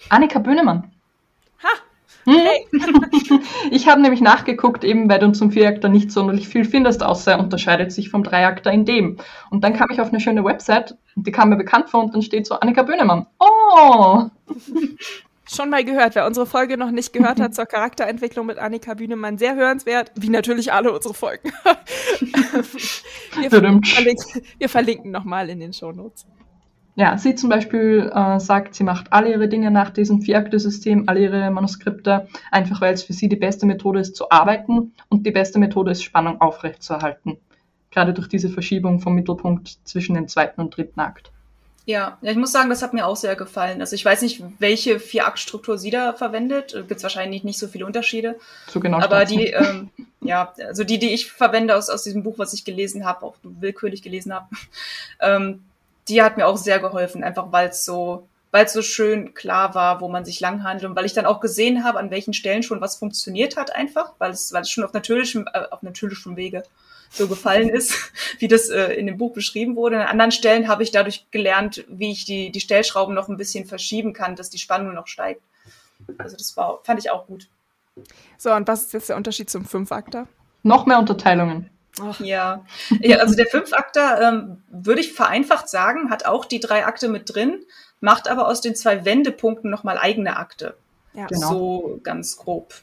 [0.10, 0.92] Annika Böhnemann.
[1.64, 1.70] Ha!
[2.28, 2.68] Hey.
[3.72, 7.40] ich habe nämlich nachgeguckt, eben weil du zum Vierakter nicht sonderlich viel findest, außer er
[7.40, 9.18] unterscheidet sich vom Dreiakter in dem.
[9.50, 12.22] Und dann kam ich auf eine schöne Website, die kam mir bekannt vor und dann
[12.22, 13.28] steht so Annika Böhnemann.
[13.40, 14.26] Oh!
[15.50, 16.16] Schon mal gehört.
[16.16, 20.28] Wer unsere Folge noch nicht gehört hat zur Charakterentwicklung mit Annika Bühnemann, sehr hörenswert, wie
[20.28, 21.54] natürlich alle unsere Folgen.
[23.40, 26.26] wir, verlinken, wir verlinken nochmal in den Shownotes.
[26.98, 31.20] Ja, sie zum Beispiel äh, sagt, sie macht alle ihre Dinge nach diesem Vier-Akte-System, alle
[31.20, 35.30] ihre Manuskripte, einfach weil es für sie die beste Methode ist zu arbeiten und die
[35.30, 37.38] beste Methode ist, Spannung aufrechtzuerhalten.
[37.92, 41.32] Gerade durch diese Verschiebung vom Mittelpunkt zwischen dem zweiten und dritten Akt.
[41.86, 43.80] Ja, ja, ich muss sagen, das hat mir auch sehr gefallen.
[43.80, 46.74] Also ich weiß nicht, welche Vier-Akt-Struktur sie da verwendet.
[46.74, 48.40] Gibt es wahrscheinlich nicht so viele Unterschiede.
[48.66, 49.00] So genau.
[49.00, 52.66] Aber die, ähm, ja, also die, die ich verwende aus, aus diesem Buch, was ich
[52.66, 54.48] gelesen habe, auch willkürlich gelesen habe,
[55.22, 55.62] ähm,
[56.10, 59.76] die hat mir auch sehr geholfen, einfach weil es so, weil es so schön klar
[59.76, 62.64] war, wo man sich langhandelt und weil ich dann auch gesehen habe, an welchen Stellen
[62.64, 66.36] schon was funktioniert hat, einfach, weil es, weil es schon auf natürlichem, äh, auf natürlichem
[66.36, 66.64] Wege
[67.10, 70.00] so gefallen ist, wie das äh, in dem Buch beschrieben wurde.
[70.00, 73.66] An anderen Stellen habe ich dadurch gelernt, wie ich die, die Stellschrauben noch ein bisschen
[73.66, 75.42] verschieben kann, dass die Spannung noch steigt.
[76.18, 77.48] Also das war, fand ich auch gut.
[78.38, 80.28] So, und was ist jetzt der Unterschied zum Fünfakter?
[80.64, 81.70] Noch mehr Unterteilungen.
[82.02, 82.20] Ach.
[82.20, 82.66] Ja.
[83.02, 87.34] ja, also der Fünfakter, ähm, würde ich vereinfacht sagen, hat auch die drei Akte mit
[87.34, 87.64] drin,
[88.00, 90.76] macht aber aus den zwei Wendepunkten nochmal eigene Akte.
[91.14, 91.26] Ja.
[91.26, 91.50] Genau.
[91.50, 92.74] So ganz grob.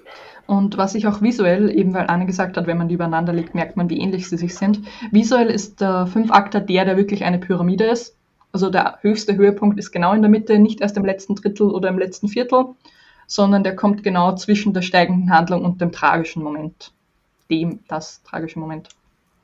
[0.46, 3.54] Und was ich auch visuell, eben weil Anne gesagt hat, wenn man die übereinander legt,
[3.54, 4.80] merkt man, wie ähnlich sie sich sind.
[5.10, 8.16] Visuell ist der Fünfakter der, der wirklich eine Pyramide ist.
[8.52, 11.88] Also der höchste Höhepunkt ist genau in der Mitte, nicht erst im letzten Drittel oder
[11.88, 12.66] im letzten Viertel,
[13.26, 16.92] sondern der kommt genau zwischen der steigenden Handlung und dem tragischen Moment.
[17.50, 18.88] Dem, das tragische Moment.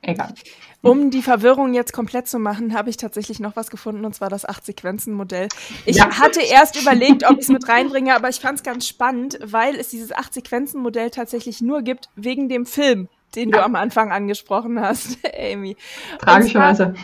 [0.01, 0.33] Egal.
[0.81, 4.29] Um die Verwirrung jetzt komplett zu machen, habe ich tatsächlich noch was gefunden, und zwar
[4.29, 5.47] das Acht-Sequenzen-Modell.
[5.85, 6.19] Ich ja.
[6.19, 9.75] hatte erst überlegt, ob ich es mit reinbringe, aber ich fand es ganz spannend, weil
[9.75, 13.57] es dieses Acht-Sequenzen-Modell tatsächlich nur gibt wegen dem Film, den ja.
[13.57, 15.77] du am Anfang angesprochen hast, Amy.
[16.17, 16.95] Tragischerweise.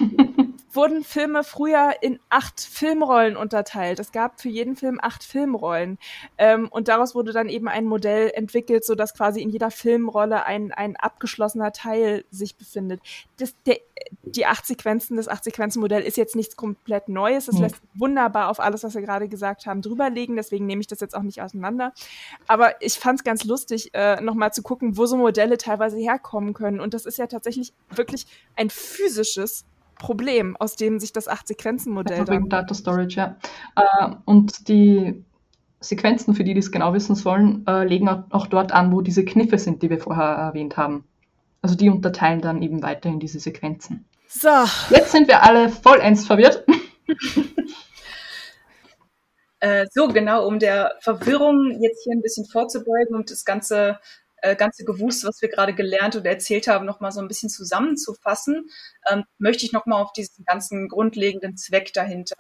[0.77, 3.99] Wurden Filme früher in acht Filmrollen unterteilt.
[3.99, 5.97] Es gab für jeden Film acht Filmrollen.
[6.37, 10.45] Ähm, und daraus wurde dann eben ein Modell entwickelt, so dass quasi in jeder Filmrolle
[10.45, 13.01] ein, ein abgeschlossener Teil sich befindet.
[13.37, 13.79] Das, der,
[14.23, 17.47] die acht Sequenzen, das acht Sequenzen Modell ist jetzt nichts komplett Neues.
[17.47, 17.63] Es mhm.
[17.63, 20.35] lässt wunderbar auf alles, was wir gerade gesagt haben, drüberlegen.
[20.35, 21.91] Deswegen nehme ich das jetzt auch nicht auseinander.
[22.47, 26.53] Aber ich fand es ganz lustig, äh, nochmal zu gucken, wo so Modelle teilweise herkommen
[26.53, 26.79] können.
[26.79, 29.65] Und das ist ja tatsächlich wirklich ein physisches
[29.99, 33.37] Problem, aus dem sich das Acht-Sequenzen-Modell ja, wegen Data Storage, ja.
[33.75, 35.23] Äh, und die
[35.79, 39.25] Sequenzen, für die, die es genau wissen sollen, äh, legen auch dort an, wo diese
[39.25, 41.05] Kniffe sind, die wir vorher erwähnt haben.
[41.61, 44.05] Also die unterteilen dann eben weiterhin diese Sequenzen.
[44.27, 44.49] So.
[44.89, 46.65] Jetzt sind wir alle vollends verwirrt.
[49.59, 53.99] äh, so, genau, um der Verwirrung jetzt hier ein bisschen vorzubeugen und das ganze
[54.51, 58.69] äh, ganze Gewusst, was wir gerade gelernt oder erzählt haben, nochmal so ein bisschen zusammenzufassen,
[59.09, 62.35] ähm, möchte ich nochmal auf diesen ganzen grundlegenden Zweck dahinter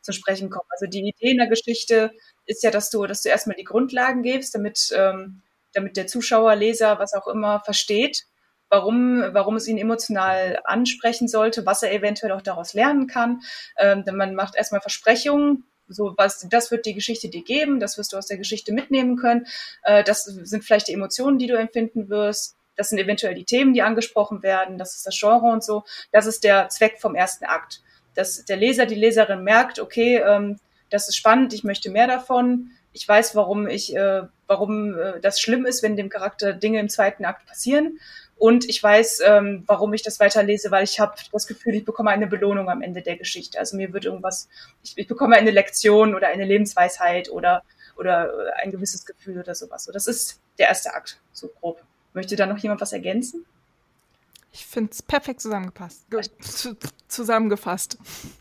[0.00, 0.68] zu sprechen kommen.
[0.70, 2.12] Also die Idee in der Geschichte
[2.46, 6.56] ist ja, dass du, dass du erstmal die Grundlagen gibst, damit, ähm, damit der Zuschauer,
[6.56, 8.24] Leser, was auch immer, versteht,
[8.68, 13.42] warum, warum es ihn emotional ansprechen sollte, was er eventuell auch daraus lernen kann.
[13.78, 17.98] Ähm, denn man macht erstmal Versprechungen, so was, das wird die Geschichte dir geben, das
[17.98, 19.46] wirst du aus der Geschichte mitnehmen können.
[19.82, 22.56] Äh, das sind vielleicht die Emotionen, die du empfinden wirst.
[22.76, 24.78] Das sind eventuell die Themen, die angesprochen werden.
[24.78, 25.84] Das ist das Genre und so.
[26.10, 27.82] Das ist der Zweck vom ersten Akt.
[28.14, 30.58] Dass der Leser, die Leserin merkt, okay, ähm,
[30.90, 32.70] das ist spannend, ich möchte mehr davon.
[32.92, 36.90] Ich weiß, warum ich, äh, warum äh, das schlimm ist, wenn dem Charakter Dinge im
[36.90, 37.98] zweiten Akt passieren.
[38.42, 42.10] Und ich weiß, ähm, warum ich das weiterlese, weil ich habe das Gefühl, ich bekomme
[42.10, 43.56] eine Belohnung am Ende der Geschichte.
[43.56, 44.48] Also mir wird irgendwas,
[44.82, 47.62] ich, ich bekomme eine Lektion oder eine Lebensweisheit oder,
[47.96, 49.84] oder ein gewisses Gefühl oder sowas.
[49.84, 51.84] So, das ist der erste Akt, so grob.
[52.14, 53.46] Möchte da noch jemand was ergänzen?
[54.50, 56.04] Ich finde es perfekt zusammengepasst.
[57.06, 57.96] Zusammengefasst.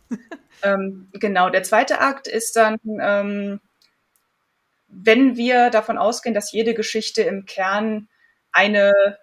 [0.64, 3.62] ähm, genau, der zweite Akt ist dann, ähm,
[4.88, 8.08] wenn wir davon ausgehen, dass jede Geschichte im Kern
[8.52, 9.20] eine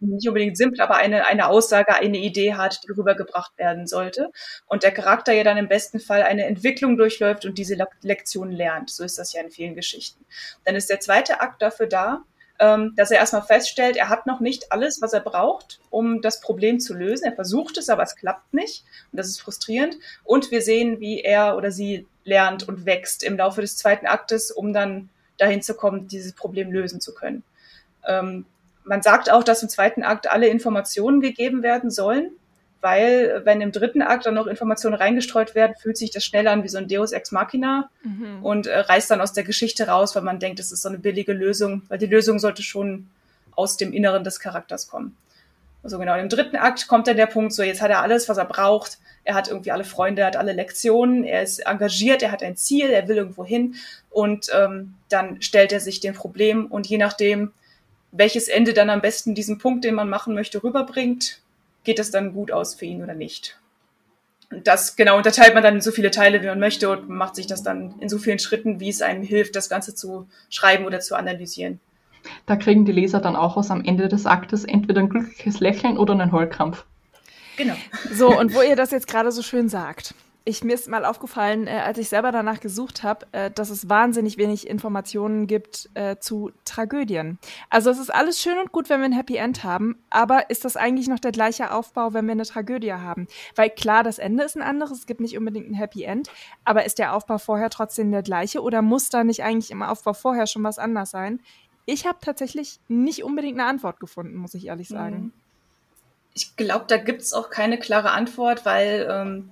[0.00, 4.30] nicht unbedingt simpel, aber eine, eine Aussage, eine Idee hat, die rübergebracht werden sollte.
[4.66, 8.90] Und der Charakter ja dann im besten Fall eine Entwicklung durchläuft und diese Lektion lernt.
[8.90, 10.24] So ist das ja in vielen Geschichten.
[10.64, 12.24] Dann ist der zweite Akt dafür da,
[12.60, 16.40] ähm, dass er erstmal feststellt, er hat noch nicht alles, was er braucht, um das
[16.40, 17.24] Problem zu lösen.
[17.24, 18.84] Er versucht es, aber es klappt nicht.
[19.12, 19.96] Und das ist frustrierend.
[20.24, 24.50] Und wir sehen, wie er oder sie lernt und wächst im Laufe des zweiten Aktes,
[24.50, 27.44] um dann dahin zu kommen, dieses Problem lösen zu können.
[28.88, 32.30] Man sagt auch, dass im zweiten Akt alle Informationen gegeben werden sollen,
[32.80, 36.62] weil wenn im dritten Akt dann noch Informationen reingestreut werden, fühlt sich das schnell an
[36.62, 38.42] wie so ein Deus Ex Machina mhm.
[38.42, 40.98] und äh, reißt dann aus der Geschichte raus, weil man denkt, das ist so eine
[40.98, 43.08] billige Lösung, weil die Lösung sollte schon
[43.56, 45.16] aus dem Inneren des Charakters kommen.
[45.82, 48.38] Also genau, im dritten Akt kommt dann der Punkt, so jetzt hat er alles, was
[48.38, 48.98] er braucht.
[49.24, 52.56] Er hat irgendwie alle Freunde, er hat alle Lektionen, er ist engagiert, er hat ein
[52.56, 53.74] Ziel, er will irgendwo hin
[54.10, 57.52] und ähm, dann stellt er sich dem Problem und je nachdem,
[58.18, 61.40] welches Ende dann am besten diesen Punkt, den man machen möchte, rüberbringt,
[61.84, 63.58] geht das dann gut aus für ihn oder nicht.
[64.50, 67.36] Und das genau unterteilt man dann in so viele Teile, wie man möchte und macht
[67.36, 70.84] sich das dann in so vielen Schritten, wie es einem hilft, das Ganze zu schreiben
[70.84, 71.80] oder zu analysieren.
[72.46, 75.96] Da kriegen die Leser dann auch aus am Ende des Aktes entweder ein glückliches Lächeln
[75.96, 76.84] oder einen Heulkrampf.
[77.56, 77.74] Genau.
[78.12, 80.14] So, und wo ihr das jetzt gerade so schön sagt,
[80.48, 83.88] ich, mir ist mal aufgefallen, äh, als ich selber danach gesucht habe, äh, dass es
[83.90, 87.38] wahnsinnig wenig Informationen gibt äh, zu Tragödien.
[87.68, 90.64] Also es ist alles schön und gut, wenn wir ein Happy End haben, aber ist
[90.64, 93.28] das eigentlich noch der gleiche Aufbau, wenn wir eine Tragödie haben?
[93.56, 96.30] Weil klar, das Ende ist ein anderes, es gibt nicht unbedingt ein Happy End,
[96.64, 100.14] aber ist der Aufbau vorher trotzdem der gleiche oder muss da nicht eigentlich im Aufbau
[100.14, 101.40] vorher schon was anders sein?
[101.84, 105.16] Ich habe tatsächlich nicht unbedingt eine Antwort gefunden, muss ich ehrlich sagen.
[105.16, 105.32] Mhm.
[106.32, 109.50] Ich glaube, da gibt es auch keine klare Antwort, weil ähm,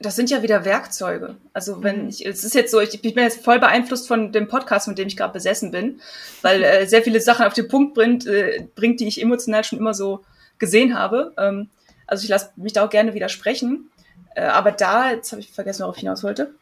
[0.00, 1.36] das sind ja wieder Werkzeuge.
[1.52, 2.08] Also wenn mhm.
[2.08, 4.96] ich, es ist jetzt so, ich, ich bin jetzt voll beeinflusst von dem Podcast, mit
[4.96, 6.00] dem ich gerade besessen bin,
[6.40, 9.78] weil äh, sehr viele Sachen auf den Punkt bringt, äh, bringt, die ich emotional schon
[9.78, 10.24] immer so
[10.58, 11.34] gesehen habe.
[11.36, 11.68] Ähm,
[12.06, 13.90] also ich lasse mich da auch gerne widersprechen.
[14.34, 16.54] Äh, aber da, jetzt habe ich vergessen, worauf ich hinaus wollte.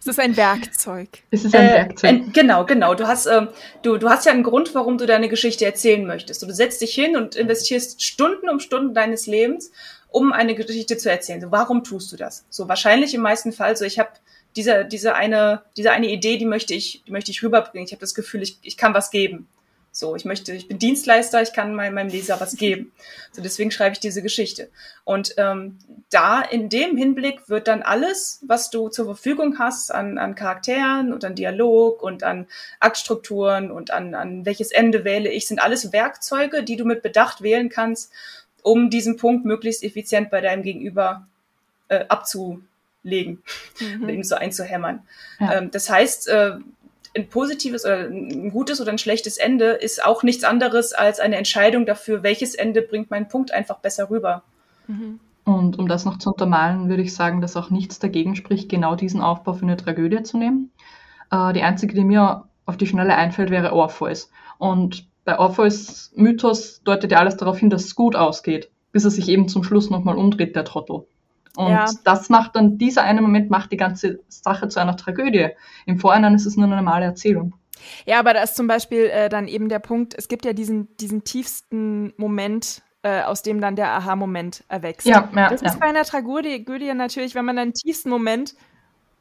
[0.00, 1.08] es ist ein Werkzeug.
[1.30, 2.10] Es ist ein äh, Werkzeug.
[2.10, 2.94] Ein, genau, genau.
[2.94, 3.48] Du hast, ähm,
[3.82, 6.42] du, du hast ja einen Grund, warum du deine Geschichte erzählen möchtest.
[6.42, 9.70] du setzt dich hin und investierst Stunden um Stunden deines Lebens
[10.10, 11.40] um eine Geschichte zu erzählen.
[11.40, 12.44] So, warum tust du das?
[12.50, 14.10] So wahrscheinlich im meisten Fall so, ich habe
[14.56, 17.86] diese, diese eine, diese eine Idee, die möchte ich, die möchte ich rüberbringen.
[17.86, 19.48] Ich habe das Gefühl, ich, ich kann was geben.
[19.92, 22.92] So, ich möchte, ich bin Dienstleister, ich kann meinem, meinem Leser was geben.
[23.32, 24.70] So, deswegen schreibe ich diese Geschichte.
[25.02, 25.78] Und ähm,
[26.10, 31.12] da in dem Hinblick wird dann alles, was du zur Verfügung hast an, an Charakteren
[31.12, 32.46] und an Dialog und an
[32.78, 37.42] Aktstrukturen und an, an welches Ende wähle ich, sind alles Werkzeuge, die du mit Bedacht
[37.42, 38.12] wählen kannst,
[38.62, 41.26] um diesen Punkt möglichst effizient bei deinem Gegenüber
[41.88, 43.42] äh, abzulegen,
[43.80, 44.08] mhm.
[44.08, 45.02] ihm so einzuhämmern.
[45.38, 45.58] Ja.
[45.58, 46.56] Ähm, das heißt, äh,
[47.16, 51.36] ein positives oder ein gutes oder ein schlechtes Ende ist auch nichts anderes als eine
[51.36, 54.42] Entscheidung dafür, welches Ende bringt meinen Punkt einfach besser rüber.
[54.86, 55.18] Mhm.
[55.44, 58.94] Und um das noch zu untermalen, würde ich sagen, dass auch nichts dagegen spricht, genau
[58.94, 60.70] diesen Aufbau für eine Tragödie zu nehmen.
[61.32, 64.30] Äh, die einzige, die mir auf die Schnelle einfällt, wäre Orpheus.
[64.58, 69.10] Und bei Orpheus Mythos deutet ja alles darauf hin, dass es gut ausgeht, bis er
[69.10, 71.06] sich eben zum Schluss nochmal umdreht, der Trottel.
[71.54, 71.86] Und ja.
[72.02, 75.50] das macht dann, dieser eine Moment macht die ganze Sache zu einer Tragödie.
[75.86, 77.54] Im Vorhinein ist es nur eine normale Erzählung.
[78.06, 80.88] Ja, aber da ist zum Beispiel äh, dann eben der Punkt, es gibt ja diesen,
[80.96, 85.06] diesen tiefsten Moment, äh, aus dem dann der Aha-Moment erwächst.
[85.06, 88.56] Ja, ja, das ist bei einer Tragödie natürlich, wenn man einen tiefsten Moment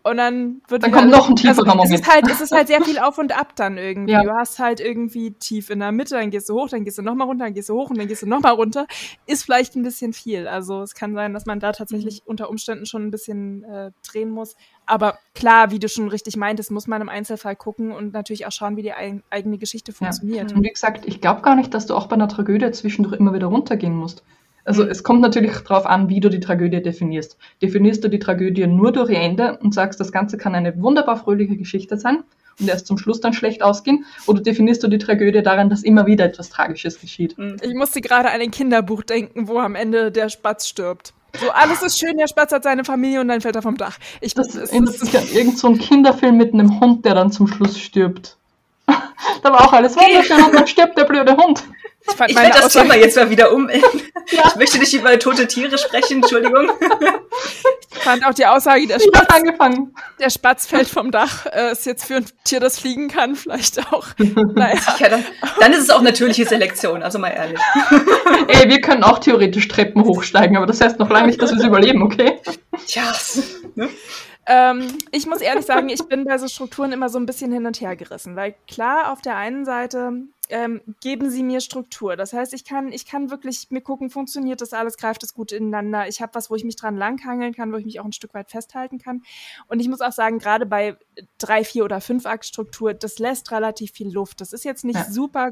[0.09, 1.93] und dann wird dann kommt noch ein tieferer also, Moment.
[1.93, 4.11] Es ist, halt, es ist halt sehr viel auf und ab dann irgendwie.
[4.11, 4.23] Ja.
[4.23, 7.01] Du hast halt irgendwie tief in der Mitte, dann gehst du hoch, dann gehst du
[7.01, 8.87] nochmal runter, dann gehst du hoch und dann gehst du nochmal runter.
[9.25, 10.47] Ist vielleicht ein bisschen viel.
[10.47, 12.29] Also es kann sein, dass man da tatsächlich mhm.
[12.31, 14.55] unter Umständen schon ein bisschen äh, drehen muss.
[14.85, 18.51] Aber klar, wie du schon richtig meintest, muss man im Einzelfall gucken und natürlich auch
[18.51, 20.49] schauen, wie die ein, eigene Geschichte funktioniert.
[20.49, 20.57] Ja.
[20.57, 23.33] Und wie gesagt, ich glaube gar nicht, dass du auch bei einer Tragödie zwischendurch immer
[23.33, 24.23] wieder runtergehen musst.
[24.69, 27.39] Also es kommt natürlich darauf an, wie du die Tragödie definierst.
[27.59, 31.17] Definierst du die Tragödie nur durch ihr Ende und sagst, das Ganze kann eine wunderbar
[31.17, 32.23] fröhliche Geschichte sein
[32.59, 34.05] und erst zum Schluss dann schlecht ausgehen?
[34.27, 37.35] Oder definierst du die Tragödie daran, dass immer wieder etwas Tragisches geschieht?
[37.35, 37.57] Hm.
[37.63, 41.13] Ich musste gerade an ein Kinderbuch denken, wo am Ende der Spatz stirbt.
[41.41, 43.97] So, alles ist schön, der Spatz hat seine Familie und dann fällt er vom Dach.
[44.21, 47.79] Ich, das erinnert sich an irgendein so Kinderfilm mit einem Hund, der dann zum Schluss
[47.79, 48.37] stirbt.
[48.85, 51.63] da war auch alles wunderschön und dann stirbt der blöde Hund.
[52.09, 53.69] Ich, ich werde das Thema jetzt mal wieder um.
[54.31, 54.43] Ja.
[54.45, 56.69] Ich möchte nicht über tote Tiere sprechen, Entschuldigung.
[57.91, 59.95] Ich fand auch die Aussage, der Spatz, angefangen.
[60.19, 63.91] der Spatz fällt vom Dach, äh, ist jetzt für ein Tier, das fliegen kann, vielleicht
[63.91, 64.07] auch.
[64.53, 64.79] Naja.
[64.99, 65.25] Ja, dann,
[65.59, 67.59] dann, ist es auch natürliche Selektion, also mal ehrlich.
[68.47, 71.57] Ey, wir können auch theoretisch Treppen hochsteigen, aber das heißt noch lange nicht, dass wir
[71.57, 72.39] es überleben, okay?
[72.85, 73.11] Tja,
[73.75, 73.89] ne?
[74.45, 77.65] Ähm, ich muss ehrlich sagen, ich bin bei so Strukturen immer so ein bisschen hin
[77.65, 80.11] und her gerissen, weil klar, auf der einen Seite
[80.49, 82.15] ähm, geben sie mir Struktur.
[82.15, 85.51] Das heißt, ich kann, ich kann wirklich mir gucken, funktioniert das alles, greift es gut
[85.51, 86.07] ineinander.
[86.07, 88.33] Ich habe was, wo ich mich dran langhangeln kann, wo ich mich auch ein Stück
[88.33, 89.23] weit festhalten kann.
[89.67, 90.97] Und ich muss auch sagen, gerade bei
[91.37, 94.41] drei, vier oder fünf Aktstruktur, das lässt relativ viel Luft.
[94.41, 95.05] Das ist jetzt nicht ja.
[95.09, 95.51] super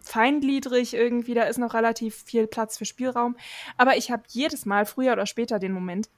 [0.00, 3.36] feingliedrig irgendwie, da ist noch relativ viel Platz für Spielraum.
[3.76, 6.10] Aber ich habe jedes Mal, früher oder später, den Moment,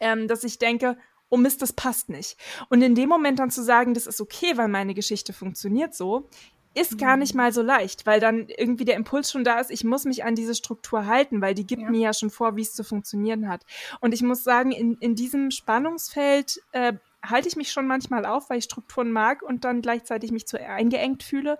[0.00, 0.96] ähm, dass ich denke,
[1.30, 2.36] oh Mist, das passt nicht.
[2.68, 6.28] Und in dem Moment dann zu sagen, das ist okay, weil meine Geschichte funktioniert so,
[6.74, 7.38] ist gar nicht mhm.
[7.38, 10.34] mal so leicht, weil dann irgendwie der Impuls schon da ist, ich muss mich an
[10.34, 11.90] diese Struktur halten, weil die gibt ja.
[11.90, 13.64] mir ja schon vor, wie es zu funktionieren hat.
[14.00, 18.50] Und ich muss sagen, in, in diesem Spannungsfeld äh, halte ich mich schon manchmal auf,
[18.50, 21.58] weil ich Strukturen mag und dann gleichzeitig mich zu eingeengt fühle.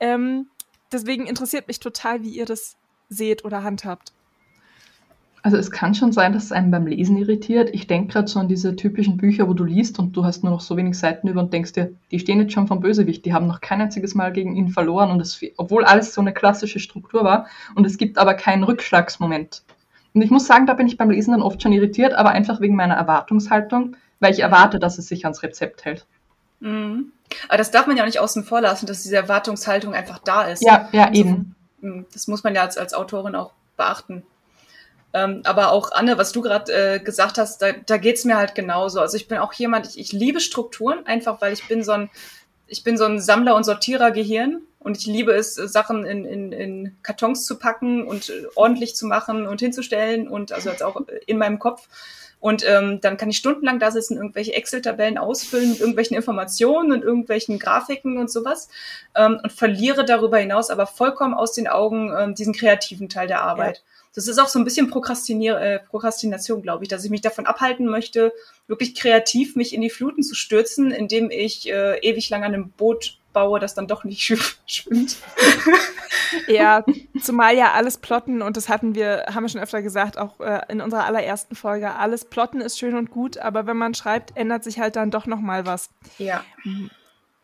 [0.00, 0.48] Ähm,
[0.92, 2.76] deswegen interessiert mich total, wie ihr das
[3.08, 4.12] seht oder handhabt.
[5.42, 7.70] Also es kann schon sein, dass es einen beim Lesen irritiert.
[7.72, 10.52] Ich denke gerade so an diese typischen Bücher, wo du liest und du hast nur
[10.52, 13.32] noch so wenig Seiten über und denkst dir, die stehen jetzt schon vom Bösewicht, die
[13.32, 16.80] haben noch kein einziges Mal gegen ihn verloren und es, obwohl alles so eine klassische
[16.80, 19.62] Struktur war und es gibt aber keinen Rückschlagsmoment.
[20.14, 22.60] Und ich muss sagen, da bin ich beim Lesen dann oft schon irritiert, aber einfach
[22.60, 26.06] wegen meiner Erwartungshaltung, weil ich erwarte, dass es sich ans Rezept hält.
[26.60, 27.12] Mhm.
[27.48, 30.44] Aber das darf man ja auch nicht außen vor lassen, dass diese Erwartungshaltung einfach da
[30.44, 30.62] ist.
[30.62, 31.54] Ja, ja, eben.
[31.80, 32.06] Mhm.
[32.12, 34.24] Das muss man ja als, als Autorin auch beachten.
[35.14, 38.54] Ähm, aber auch Anne, was du gerade äh, gesagt hast, da, da geht mir halt
[38.54, 39.00] genauso.
[39.00, 42.10] Also ich bin auch jemand, ich, ich liebe Strukturen, einfach weil ich bin so ein,
[42.66, 46.96] ich bin so ein Sammler- und Sortierer-Gehirn und ich liebe es, Sachen in, in, in
[47.02, 51.38] Kartons zu packen und äh, ordentlich zu machen und hinzustellen und also jetzt auch in
[51.38, 51.88] meinem Kopf.
[52.40, 57.02] Und ähm, dann kann ich stundenlang da sitzen, irgendwelche Excel-Tabellen ausfüllen mit irgendwelchen Informationen und
[57.02, 58.68] irgendwelchen Grafiken und sowas
[59.16, 63.42] ähm, und verliere darüber hinaus aber vollkommen aus den Augen ähm, diesen kreativen Teil der
[63.42, 63.78] Arbeit.
[63.78, 67.20] Ja das ist auch so ein bisschen Prokrastinier äh, Prokrastination, glaube ich, dass ich mich
[67.20, 68.32] davon abhalten möchte,
[68.66, 72.70] wirklich kreativ mich in die Fluten zu stürzen, indem ich äh, ewig lang an einem
[72.70, 74.22] Boot baue, das dann doch nicht
[74.66, 75.18] schwimmt.
[76.48, 76.84] ja,
[77.22, 80.62] zumal ja alles Plotten, und das hatten wir, haben wir schon öfter gesagt, auch äh,
[80.68, 84.64] in unserer allerersten Folge, alles Plotten ist schön und gut, aber wenn man schreibt, ändert
[84.64, 85.90] sich halt dann doch noch mal was.
[86.18, 86.44] Ja.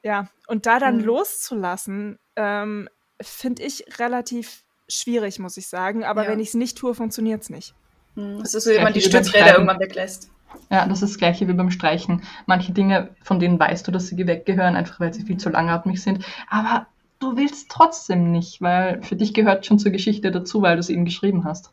[0.02, 1.04] Ja, und da dann mhm.
[1.04, 2.88] loszulassen, ähm,
[3.20, 6.04] finde ich relativ schwierig, muss ich sagen.
[6.04, 6.30] Aber ja.
[6.30, 7.74] wenn ich es nicht tue, funktioniert es nicht.
[8.16, 10.30] Hm, das ist so, wenn man die Stützräder irgendwann weglässt.
[10.70, 12.22] Ja, das ist das gleiche wie beim Streichen.
[12.46, 16.00] Manche Dinge, von denen weißt du, dass sie weggehören, einfach weil sie viel zu langatmig
[16.02, 16.24] sind.
[16.48, 16.86] Aber
[17.18, 20.90] du willst trotzdem nicht, weil für dich gehört schon zur Geschichte dazu, weil du es
[20.90, 21.70] eben geschrieben hast.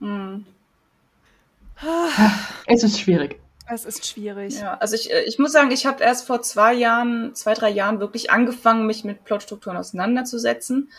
[0.00, 0.46] Hm.
[2.66, 3.40] Es ist schwierig.
[3.68, 4.60] Es ist schwierig.
[4.60, 7.70] Ja, also ich, äh, ich muss sagen, ich habe erst vor zwei Jahren, zwei, drei
[7.70, 10.90] Jahren wirklich angefangen, mich mit Plotstrukturen auseinanderzusetzen.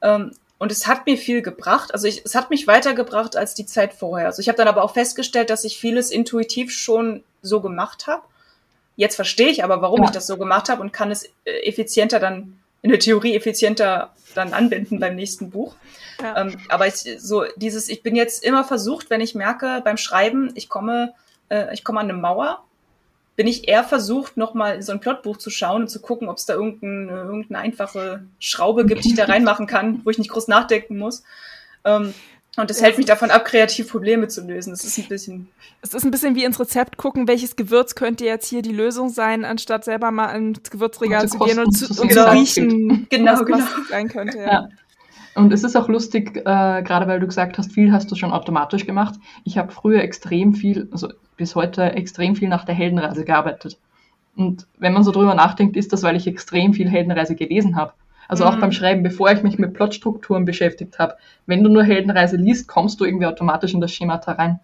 [0.00, 0.32] Ähm,
[0.62, 1.92] Und es hat mir viel gebracht.
[1.92, 4.26] Also ich, es hat mich weitergebracht als die Zeit vorher.
[4.26, 8.22] Also ich habe dann aber auch festgestellt, dass ich vieles intuitiv schon so gemacht habe.
[8.94, 10.04] Jetzt verstehe ich aber, warum ja.
[10.04, 14.12] ich das so gemacht habe und kann es äh, effizienter dann, in der Theorie effizienter
[14.36, 15.74] dann anwenden beim nächsten Buch.
[16.22, 16.42] Ja.
[16.42, 20.52] Ähm, aber ich, so dieses, ich bin jetzt immer versucht, wenn ich merke beim Schreiben,
[20.54, 21.12] ich komme,
[21.48, 22.62] äh, ich komme an eine Mauer,
[23.36, 26.36] bin ich eher versucht, nochmal in so ein Plotbuch zu schauen und zu gucken, ob
[26.36, 30.30] es da irgendeine, irgendeine einfache Schraube gibt, die ich da reinmachen kann, wo ich nicht
[30.30, 31.22] groß nachdenken muss.
[31.84, 32.12] Ähm,
[32.58, 34.72] und das hält mich davon ab, kreativ Probleme zu lösen.
[34.72, 35.48] Das ist ein bisschen.
[35.80, 39.08] Es ist ein bisschen wie ins Rezept gucken, welches Gewürz könnte jetzt hier die Lösung
[39.08, 42.26] sein, anstatt selber mal ins Gewürzregal zu gehen und zu, und genau.
[42.26, 43.64] zu riechen, genau, was, genau.
[43.88, 44.38] sein könnte.
[44.38, 44.44] Ja.
[44.44, 44.68] ja.
[45.34, 46.42] Und es ist auch lustig, äh,
[46.82, 49.14] gerade weil du gesagt hast, viel hast du schon automatisch gemacht.
[49.44, 53.78] Ich habe früher extrem viel, also bis heute extrem viel nach der Heldenreise gearbeitet.
[54.36, 57.92] Und wenn man so drüber nachdenkt, ist das, weil ich extrem viel Heldenreise gelesen habe.
[58.28, 58.60] Also auch mhm.
[58.60, 61.16] beim Schreiben, bevor ich mich mit Plotstrukturen beschäftigt habe.
[61.46, 64.60] Wenn du nur Heldenreise liest, kommst du irgendwie automatisch in das Schemata rein.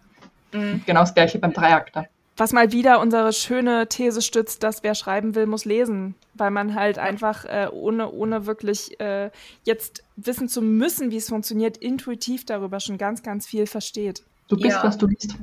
[0.53, 0.81] Mhm.
[0.85, 2.07] Genau das gleiche beim Dreiakter.
[2.39, 6.15] Was mal wieder unsere schöne These stützt, dass wer schreiben will, muss lesen.
[6.35, 9.29] Weil man halt einfach äh, ohne, ohne wirklich äh,
[9.65, 14.23] jetzt wissen zu müssen, wie es funktioniert, intuitiv darüber schon ganz, ganz viel versteht.
[14.47, 14.83] Du bist, ja.
[14.85, 15.35] was du liest.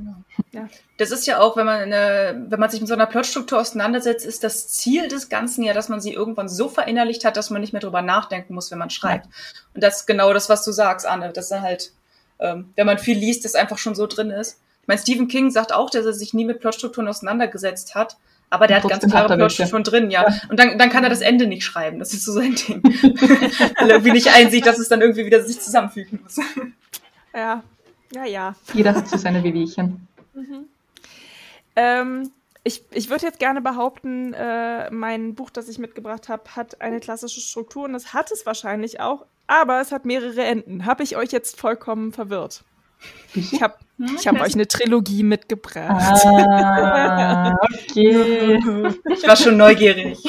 [0.51, 0.67] Ja.
[0.97, 4.25] Das ist ja auch, wenn man, eine, wenn man sich mit so einer Plotstruktur auseinandersetzt,
[4.25, 7.61] ist das Ziel des Ganzen ja, dass man sie irgendwann so verinnerlicht hat, dass man
[7.61, 9.27] nicht mehr drüber nachdenken muss, wenn man schreibt.
[9.27, 9.31] Ja.
[9.75, 11.31] Und das ist genau das, was du sagst, Anne.
[11.31, 11.91] Dass dann halt,
[12.39, 14.59] ähm, wenn man viel liest, das einfach schon so drin ist.
[14.87, 18.15] Ich meine, Stephen King sagt auch, dass er sich nie mit Plotstrukturen auseinandergesetzt hat.
[18.49, 20.23] Aber der hat ganz klare Plotstrukturen drin, ja.
[20.29, 20.35] ja.
[20.49, 21.99] Und dann, dann kann er das Ende nicht schreiben.
[21.99, 22.81] Das ist so sein Ding.
[22.83, 26.37] Weil er irgendwie nicht einsieht, dass es dann irgendwie wieder sich zusammenfügen muss.
[27.33, 27.61] Ja,
[28.13, 28.55] ja, ja.
[28.73, 30.07] Jeder hat so seine Wehwehchen.
[30.33, 30.69] Mhm.
[31.75, 32.31] Ähm,
[32.63, 37.01] ich, ich würde jetzt gerne behaupten, äh, mein Buch, das ich mitgebracht habe, hat eine
[37.01, 40.85] klassische Struktur und es hat es wahrscheinlich auch, aber es hat mehrere Enden.
[40.85, 42.63] Habe ich euch jetzt vollkommen verwirrt?
[43.33, 43.75] Ich habe?
[43.97, 46.25] Ich hab euch eine Trilogie mitgebracht.
[46.25, 48.59] Ah, okay.
[49.09, 50.19] Ich war schon neugierig.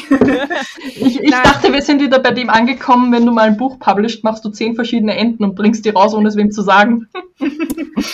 [0.87, 4.25] Ich, ich dachte, wir sind wieder bei dem angekommen, wenn du mal ein Buch published,
[4.25, 7.09] machst du zehn verschiedene Enden und bringst die raus, ohne es wem zu sagen.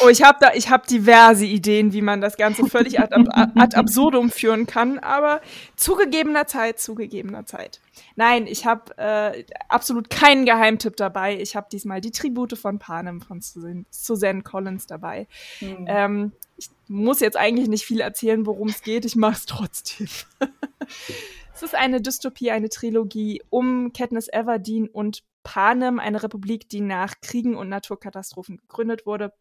[0.03, 3.77] Oh, ich habe da, ich habe diverse Ideen, wie man das Ganze völlig ad, ad
[3.77, 5.43] absurdum führen kann, aber
[5.77, 7.81] zugegebener Zeit, zugegebener Zeit.
[8.17, 11.41] Nein, ich habe äh, absolut keinen Geheimtipp dabei.
[11.41, 15.27] Ich habe diesmal die Tribute von Panem von Suzanne Collins dabei.
[15.61, 15.85] Mhm.
[15.87, 19.05] Ähm, ich muss jetzt eigentlich nicht viel erzählen, worum es geht.
[19.05, 20.09] Ich mache es trotzdem.
[21.55, 27.21] es ist eine Dystopie, eine Trilogie um Katniss Everdeen und Panem, eine Republik, die nach
[27.21, 29.33] Kriegen und Naturkatastrophen gegründet wurde.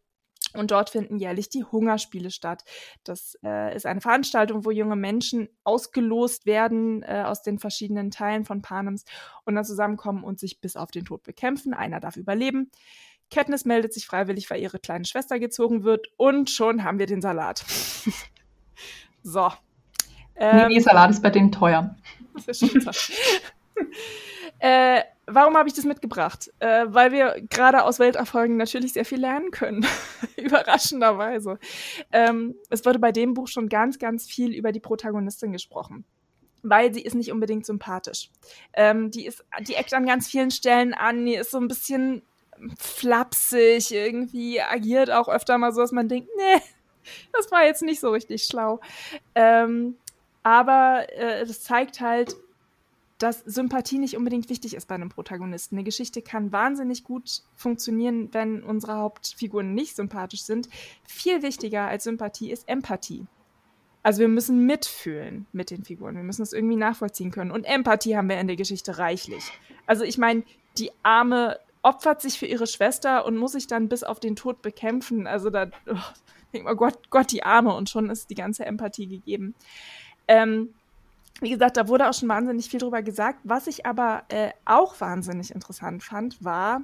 [0.54, 2.64] Und dort finden jährlich die Hungerspiele statt.
[3.02, 8.44] Das äh, ist eine Veranstaltung, wo junge Menschen ausgelost werden äh, aus den verschiedenen Teilen
[8.44, 9.04] von Panems
[9.44, 11.74] und dann zusammenkommen und sich bis auf den Tod bekämpfen.
[11.74, 12.70] Einer darf überleben.
[13.30, 17.20] Katniss meldet sich freiwillig, weil ihre kleine Schwester gezogen wird und schon haben wir den
[17.20, 17.64] Salat.
[19.22, 19.50] so.
[20.36, 21.96] Ähm, nee, nee, Salat ist bei denen teuer.
[22.46, 22.92] Das ist schon
[24.58, 26.50] äh, warum habe ich das mitgebracht?
[26.58, 29.86] Äh, weil wir gerade aus Welterfolgen natürlich sehr viel lernen können.
[30.36, 31.58] Überraschenderweise.
[32.12, 36.04] Ähm, es wurde bei dem Buch schon ganz, ganz viel über die Protagonistin gesprochen.
[36.62, 38.30] Weil sie ist nicht unbedingt sympathisch.
[38.72, 42.22] Ähm, die ist, die eckt an ganz vielen Stellen an, die ist so ein bisschen
[42.78, 46.62] flapsig, irgendwie agiert auch öfter mal so, dass man denkt, nee,
[47.32, 48.80] das war jetzt nicht so richtig schlau.
[49.34, 49.96] Ähm,
[50.42, 52.36] aber äh, das zeigt halt,
[53.18, 55.76] dass Sympathie nicht unbedingt wichtig ist bei einem Protagonisten.
[55.76, 60.68] Eine Geschichte kann wahnsinnig gut funktionieren, wenn unsere Hauptfiguren nicht sympathisch sind.
[61.04, 63.26] Viel wichtiger als Sympathie ist Empathie.
[64.02, 66.16] Also wir müssen mitfühlen mit den Figuren.
[66.16, 67.50] Wir müssen es irgendwie nachvollziehen können.
[67.50, 69.44] Und Empathie haben wir in der Geschichte reichlich.
[69.86, 70.42] Also ich meine,
[70.76, 74.60] die arme opfert sich für ihre Schwester und muss sich dann bis auf den Tod
[74.60, 75.26] bekämpfen.
[75.26, 75.96] Also da oh,
[76.52, 79.54] denkt man, Gott, Gott, die Arme und schon ist die ganze Empathie gegeben.
[80.26, 80.74] Ähm,
[81.40, 83.40] wie gesagt, da wurde auch schon wahnsinnig viel drüber gesagt.
[83.44, 86.82] Was ich aber äh, auch wahnsinnig interessant fand, war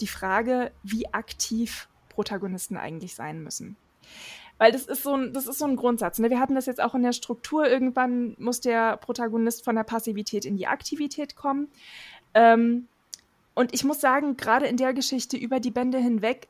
[0.00, 3.76] die Frage, wie aktiv Protagonisten eigentlich sein müssen.
[4.58, 6.18] Weil das ist so ein, das ist so ein Grundsatz.
[6.18, 6.30] Ne?
[6.30, 7.68] Wir hatten das jetzt auch in der Struktur.
[7.68, 11.68] Irgendwann muss der Protagonist von der Passivität in die Aktivität kommen.
[12.34, 12.88] Ähm,
[13.54, 16.48] und ich muss sagen, gerade in der Geschichte über die Bände hinweg,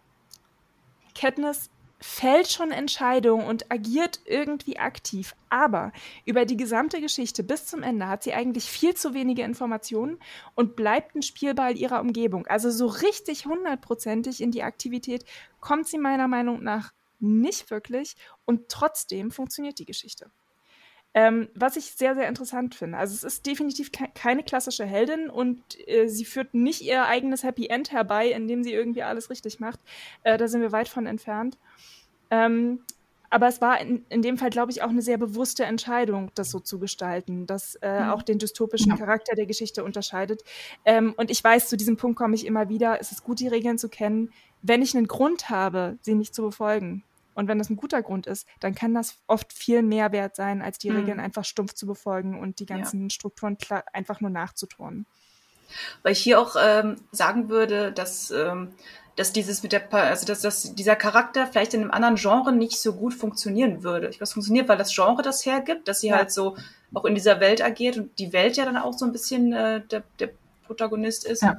[1.15, 1.71] Katniss
[2.01, 5.35] fällt schon Entscheidungen und agiert irgendwie aktiv.
[5.51, 5.93] Aber
[6.25, 10.19] über die gesamte Geschichte bis zum Ende hat sie eigentlich viel zu wenige Informationen
[10.55, 12.47] und bleibt ein Spielball ihrer Umgebung.
[12.47, 15.25] Also so richtig hundertprozentig in die Aktivität
[15.61, 20.31] kommt sie meiner Meinung nach nicht wirklich und trotzdem funktioniert die Geschichte.
[21.15, 22.99] Ähm, was ich sehr, sehr interessant finde.
[22.99, 27.43] Also es ist definitiv ke keine klassische Heldin und äh, sie führt nicht ihr eigenes
[27.43, 29.81] Happy End herbei, indem sie irgendwie alles richtig macht.
[30.23, 31.57] Äh, da sind wir weit von entfernt.
[32.31, 32.81] Ähm,
[33.31, 36.51] aber es war in, in dem Fall, glaube ich, auch eine sehr bewusste Entscheidung, das
[36.51, 38.11] so zu gestalten, das äh, mhm.
[38.11, 40.43] auch den dystopischen Charakter der Geschichte unterscheidet.
[40.85, 43.49] Ähm, und ich weiß, zu diesem Punkt komme ich immer wieder, es ist gut, die
[43.49, 44.33] Regeln zu kennen.
[44.63, 47.05] Wenn ich einen Grund habe, sie nicht zu befolgen,
[47.39, 50.61] und wenn das ein guter Grund ist, dann kann das oft viel mehr wert sein,
[50.61, 50.97] als die mhm.
[50.97, 53.11] Regeln einfach stumpf zu befolgen und die ganzen ja.
[53.11, 53.57] Strukturen
[53.93, 55.07] einfach nur nachzuturnen.
[56.03, 58.73] Weil ich hier auch ähm, sagen würde, dass ähm,
[59.15, 62.81] dass dieses mit der, also dass, dass dieser Charakter vielleicht in einem anderen Genre nicht
[62.81, 64.09] so gut funktionieren würde.
[64.09, 66.17] Ich weiß, funktioniert, weil das Genre das hergibt, dass sie ja.
[66.17, 66.57] halt so
[66.95, 69.81] auch in dieser Welt agiert und die Welt ja dann auch so ein bisschen äh,
[69.81, 70.31] der, der
[70.67, 71.43] Protagonist ist.
[71.43, 71.57] Ja.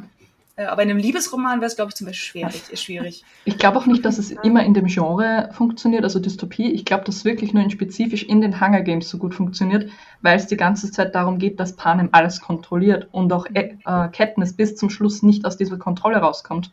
[0.60, 2.80] Äh, aber in einem Liebesroman wäre es, glaube ich, zum Beispiel schwierig.
[2.80, 3.24] schwierig.
[3.46, 6.72] Ich glaube auch nicht, dass es immer in dem Genre funktioniert, also Dystopie.
[6.72, 9.90] Ich glaube, dass es wirklich nur in spezifisch in den Hunger Games so gut funktioniert,
[10.22, 13.78] weil es die ganze Zeit darum geht, dass Panem alles kontrolliert und auch äh,
[14.12, 16.72] Katniss bis zum Schluss nicht aus dieser Kontrolle rauskommt.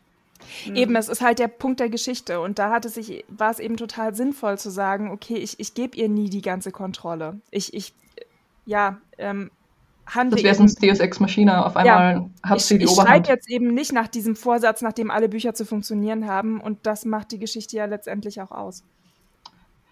[0.65, 0.75] Mhm.
[0.75, 2.41] Eben, es ist halt der Punkt der Geschichte.
[2.41, 5.73] Und da hat es sich, war es eben total sinnvoll zu sagen, okay, ich, ich
[5.73, 7.39] gebe ihr nie die ganze Kontrolle.
[7.51, 7.93] Ich, ich,
[8.65, 9.49] ja, ähm,
[10.07, 10.35] handle.
[10.35, 11.65] Das wäre sonst Deus Ex Machina.
[11.65, 13.09] Auf einmal ja, hat sie die ich, Oberhand.
[13.09, 16.59] Ich schreibe jetzt eben nicht nach diesem Vorsatz, nachdem alle Bücher zu funktionieren haben.
[16.59, 18.83] Und das macht die Geschichte ja letztendlich auch aus.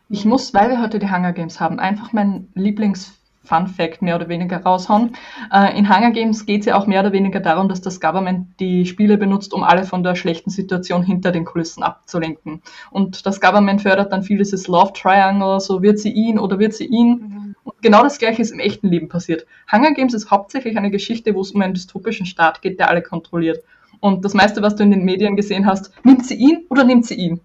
[0.10, 3.14] Ich muss, weil wir heute die Hunger Games haben, einfach mein Lieblings
[3.46, 5.16] Fun Fact mehr oder weniger raushauen.
[5.52, 8.60] Äh, in Hunger Games geht es ja auch mehr oder weniger darum, dass das Government
[8.60, 12.62] die Spiele benutzt, um alle von der schlechten Situation hinter den Kulissen abzulenken.
[12.92, 16.74] Und das Government fördert dann viel dieses Love Triangle, so wird sie ihn oder wird
[16.74, 17.10] sie ihn.
[17.10, 17.45] Mhm.
[17.66, 19.48] Und genau das gleiche ist im echten Leben passiert.
[19.72, 23.02] Hunger Games ist hauptsächlich eine Geschichte, wo es um einen dystopischen Staat geht, der alle
[23.02, 23.64] kontrolliert.
[24.00, 27.08] Und das meiste, was du in den Medien gesehen hast, nimmt sie ihn oder nimmt
[27.08, 27.42] sie ihn?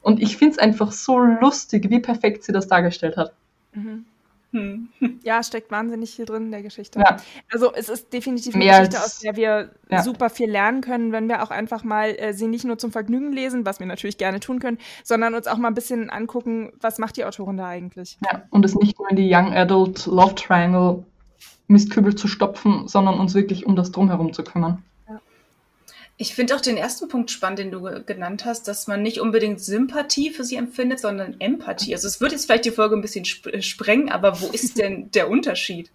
[0.00, 3.34] Und ich finde es einfach so lustig, wie perfekt sie das dargestellt hat.
[3.74, 4.06] Mhm.
[4.52, 4.88] Hm.
[5.22, 6.98] Ja, steckt wahnsinnig viel drin in der Geschichte.
[6.98, 7.18] Ja.
[7.52, 10.02] Also es ist definitiv eine Mehr Geschichte, als, aus der wir ja.
[10.02, 13.32] super viel lernen können, wenn wir auch einfach mal äh, sie nicht nur zum Vergnügen
[13.32, 16.98] lesen, was wir natürlich gerne tun können, sondern uns auch mal ein bisschen angucken, was
[16.98, 18.18] macht die Autorin da eigentlich.
[18.24, 21.04] Ja, und es nicht nur in die Young Adult Love Triangle
[21.68, 24.82] Mistkübel zu stopfen, sondern uns wirklich um das Drumherum zu kümmern.
[26.22, 29.58] Ich finde auch den ersten Punkt spannend, den du genannt hast, dass man nicht unbedingt
[29.58, 31.94] Sympathie für sie empfindet, sondern Empathie.
[31.94, 35.10] Also es wird jetzt vielleicht die Folge ein bisschen sp sprengen, aber wo ist denn
[35.12, 35.90] der Unterschied?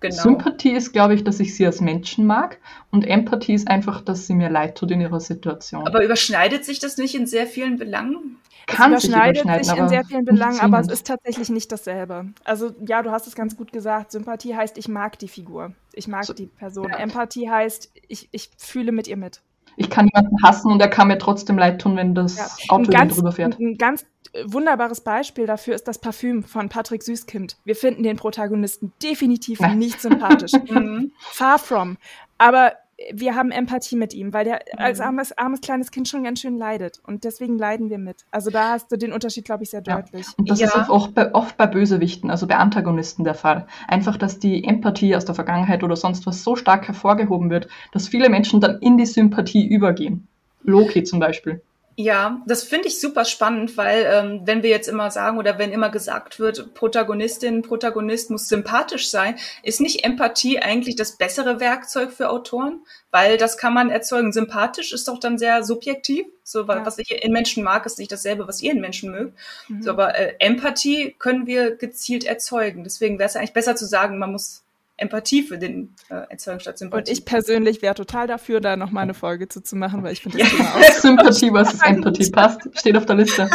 [0.00, 0.14] Genau.
[0.14, 2.58] Sympathie ist, glaube ich, dass ich sie als Menschen mag
[2.92, 5.86] und Empathie ist einfach, dass sie mir leid tut in ihrer Situation.
[5.86, 8.38] Aber überschneidet sich das nicht in sehr vielen Belangen?
[8.68, 12.26] kann es überschneidet sich, sich in sehr vielen Belangen, aber es ist tatsächlich nicht dasselbe.
[12.44, 14.12] Also ja, du hast es ganz gut gesagt.
[14.12, 15.72] Sympathie heißt, ich mag die Figur.
[15.92, 16.90] Ich mag so, die Person.
[16.90, 16.98] Ja.
[16.98, 19.40] Empathie heißt, ich, ich fühle mit ihr mit.
[19.76, 22.46] Ich kann jemanden hassen und er kann mir trotzdem leid tun, wenn das ja.
[22.68, 23.58] Auto ganz, drüber fährt.
[23.58, 24.04] Ein ganz
[24.44, 27.56] wunderbares Beispiel dafür ist das Parfüm von Patrick Süßkind.
[27.64, 30.52] Wir finden den Protagonisten definitiv nicht sympathisch.
[30.52, 31.12] Mhm.
[31.18, 31.96] Far from.
[32.38, 32.72] Aber
[33.12, 34.84] wir haben Empathie mit ihm, weil der mhm.
[34.84, 37.00] als armes, armes kleines Kind schon ganz schön leidet.
[37.06, 38.24] Und deswegen leiden wir mit.
[38.30, 40.26] Also da hast du den Unterschied, glaube ich, sehr deutlich.
[40.26, 40.32] Ja.
[40.36, 40.66] Und das ja.
[40.66, 43.66] ist auch bei, oft bei Bösewichten, also bei Antagonisten der Fall.
[43.86, 48.08] Einfach, dass die Empathie aus der Vergangenheit oder sonst was so stark hervorgehoben wird, dass
[48.08, 50.26] viele Menschen dann in die Sympathie übergehen.
[50.62, 51.62] Loki zum Beispiel.
[52.00, 55.72] Ja, das finde ich super spannend, weil ähm, wenn wir jetzt immer sagen oder wenn
[55.72, 59.34] immer gesagt wird, Protagonistin, Protagonist muss sympathisch sein,
[59.64, 62.82] ist nicht Empathie eigentlich das bessere Werkzeug für Autoren?
[63.10, 64.32] Weil das kann man erzeugen.
[64.32, 66.24] Sympathisch ist doch dann sehr subjektiv.
[66.44, 66.86] So, ja.
[66.86, 69.36] was ich in Menschen mag, ist nicht dasselbe, was ihr in Menschen mögt.
[69.66, 69.82] Mhm.
[69.82, 72.84] So, aber äh, Empathie können wir gezielt erzeugen.
[72.84, 74.62] Deswegen wäre es eigentlich besser zu sagen, man muss
[74.98, 77.00] Empathie für den äh, erzeugen statt Sympathie.
[77.00, 80.22] Und ich persönlich wäre total dafür, da nochmal eine Folge zu, zu machen, weil ich
[80.22, 80.56] finde das ja.
[80.56, 83.48] Thema auch Sympathie versus Empathie passt, steht auf der Liste.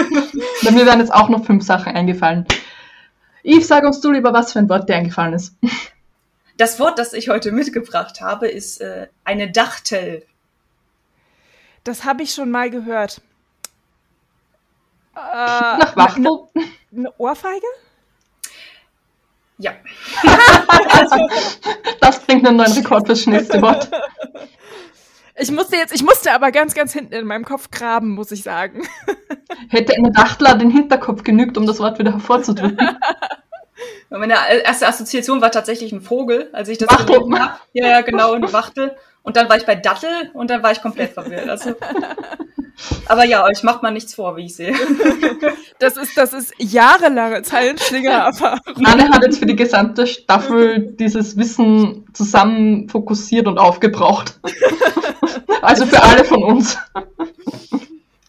[0.63, 2.45] Bei mir wären jetzt auch noch fünf Sachen eingefallen.
[3.43, 5.55] Yves, sag uns du lieber, was für ein Wort dir eingefallen ist.
[6.57, 10.25] Das Wort, das ich heute mitgebracht habe, ist äh, eine Dachtel.
[11.83, 13.21] Das habe ich schon mal gehört.
[15.15, 16.25] Äh, Nach Wachtel?
[16.25, 17.67] Eine, eine Ohrfeige?
[19.57, 19.73] Ja.
[21.99, 23.89] das bringt einen neuen Rekord fürs nächste Wort.
[25.35, 28.43] Ich musste jetzt, ich musste aber ganz, ganz hinten in meinem Kopf graben, muss ich
[28.43, 28.83] sagen.
[29.69, 32.97] Hätte eine Dachtler den Hinterkopf genügt, um das Wort wieder hervorzudrücken.
[34.09, 37.15] Meine erste Assoziation war tatsächlich ein Vogel, als ich das Wachtel.
[37.15, 37.57] habe.
[37.73, 38.95] Ja, ja, genau, eine Wachtel.
[39.23, 41.49] Und dann war ich bei Dattel und dann war ich komplett verwirrt.
[41.49, 41.75] Also,
[43.07, 44.73] aber ja, euch macht man nichts vor, wie ich sehe.
[45.79, 48.85] Das ist, das ist jahrelange Zeilenschlinger-Erfahrung.
[48.85, 54.39] Anne hat jetzt für die gesamte Staffel dieses Wissen zusammen fokussiert und aufgebraucht.
[55.61, 56.77] Also für alle von uns.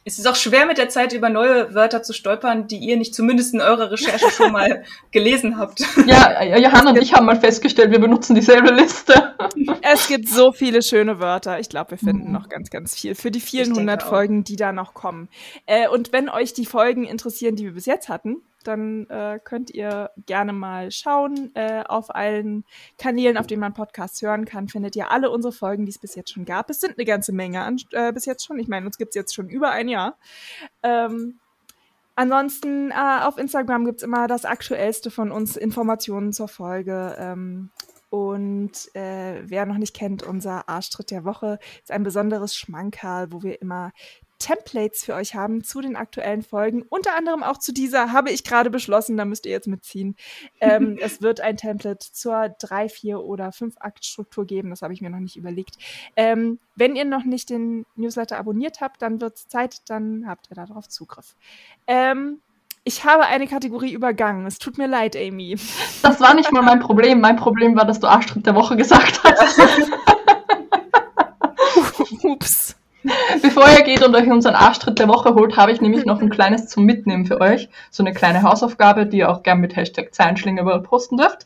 [0.07, 3.15] Es ist auch schwer mit der Zeit über neue Wörter zu stolpern, die ihr nicht
[3.15, 5.81] zumindest in eurer Recherche schon mal gelesen habt.
[6.07, 9.35] Ja, Johanna und ich haben mal festgestellt, wir benutzen dieselbe Liste.
[9.81, 11.59] Es gibt so viele schöne Wörter.
[11.59, 12.33] Ich glaube, wir finden mhm.
[12.33, 15.29] noch ganz, ganz viel für die vielen hundert Folgen, die da noch kommen.
[15.67, 19.71] Äh, und wenn euch die Folgen interessieren, die wir bis jetzt hatten, dann äh, könnt
[19.71, 21.55] ihr gerne mal schauen.
[21.55, 22.65] Äh, auf allen
[22.99, 26.15] Kanälen, auf denen man Podcasts hören kann, findet ihr alle unsere Folgen, die es bis
[26.15, 26.71] jetzt schon gab.
[26.71, 28.59] Es sind eine ganze Menge an, äh, bis jetzt schon.
[28.59, 30.19] Ich meine, uns gibt es jetzt schon über ein Jahr.
[30.83, 31.39] Ähm,
[32.15, 37.17] ansonsten äh, auf Instagram gibt es immer das Aktuellste von uns, Informationen zur Folge.
[37.19, 37.71] Ähm,
[38.15, 43.43] und äh, wer noch nicht kennt, unser Arschtritt der Woche ist ein besonderes Schmankerl, wo
[43.43, 43.91] wir immer
[44.39, 46.83] Templates für euch haben zu den aktuellen Folgen.
[46.83, 50.17] Unter anderem auch zu dieser habe ich gerade beschlossen, da müsst ihr jetzt mitziehen.
[50.61, 54.71] Ähm, es wird ein Template zur 3, 4 oder 5 Akt-Struktur geben.
[54.71, 55.77] Das habe ich mir noch nicht überlegt.
[56.17, 60.51] Ähm, wenn ihr noch nicht den Newsletter abonniert habt, dann wird es Zeit, dann habt
[60.51, 61.37] ihr darauf Zugriff.
[61.87, 62.41] Ähm,
[62.87, 64.47] ich habe eine Kategorie übergangen.
[64.47, 65.57] Es tut mir leid, Amy.
[66.03, 67.19] Das war nicht mal mein Problem.
[67.21, 69.59] Mein Problem war, dass du Arschtritt der Woche gesagt hast.
[72.25, 72.77] Ups.
[73.43, 76.31] Bevor ihr geht und euch unseren Arschtritt der Woche holt, habe ich nämlich noch ein
[76.31, 77.69] kleines zum Mitnehmen für euch.
[77.91, 81.45] So eine kleine Hausaufgabe, die ihr auch gern mit Hashtag Zeilenschlinge posten dürft.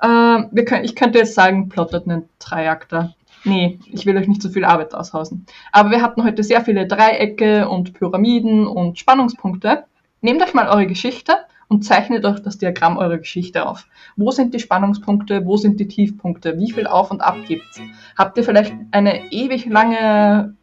[0.00, 3.14] Äh, können, ich könnte jetzt sagen, plottet einen Dreiakter.
[3.44, 5.46] Nee, ich will euch nicht zu so viel Arbeit aushausen.
[5.70, 9.84] Aber wir hatten heute sehr viele Dreiecke und Pyramiden und Spannungspunkte.
[10.20, 11.34] Nehmt euch mal eure Geschichte
[11.68, 13.86] und zeichnet euch das Diagramm eurer Geschichte auf.
[14.16, 15.46] Wo sind die Spannungspunkte?
[15.46, 16.58] Wo sind die Tiefpunkte?
[16.58, 17.80] Wie viel Auf und Ab gibt's?
[18.16, 20.54] Habt ihr vielleicht eine ewig lange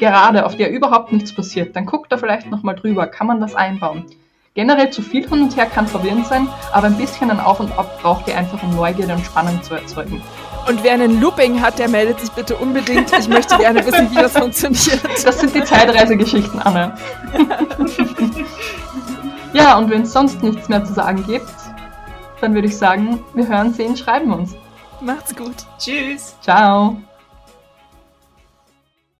[0.00, 3.54] Gerade, auf der überhaupt nichts passiert, dann guckt da vielleicht nochmal drüber, kann man das
[3.54, 4.04] einbauen.
[4.54, 7.76] Generell zu viel hin und her kann verwirrend sein, aber ein bisschen ein Auf und
[7.78, 10.20] Ab braucht ihr einfach, um Neugierde und Spannung zu erzeugen.
[10.66, 13.10] Und wer einen Looping hat, der meldet sich bitte unbedingt.
[13.18, 15.00] Ich möchte gerne wissen, wie das funktioniert.
[15.24, 16.94] Das sind die Zeitreisegeschichten, Anne.
[19.52, 21.48] ja, und wenn es sonst nichts mehr zu sagen gibt,
[22.40, 24.54] dann würde ich sagen, wir hören, sehen, schreiben uns.
[25.00, 25.54] Macht's gut.
[25.78, 26.36] Tschüss.
[26.42, 26.96] Ciao.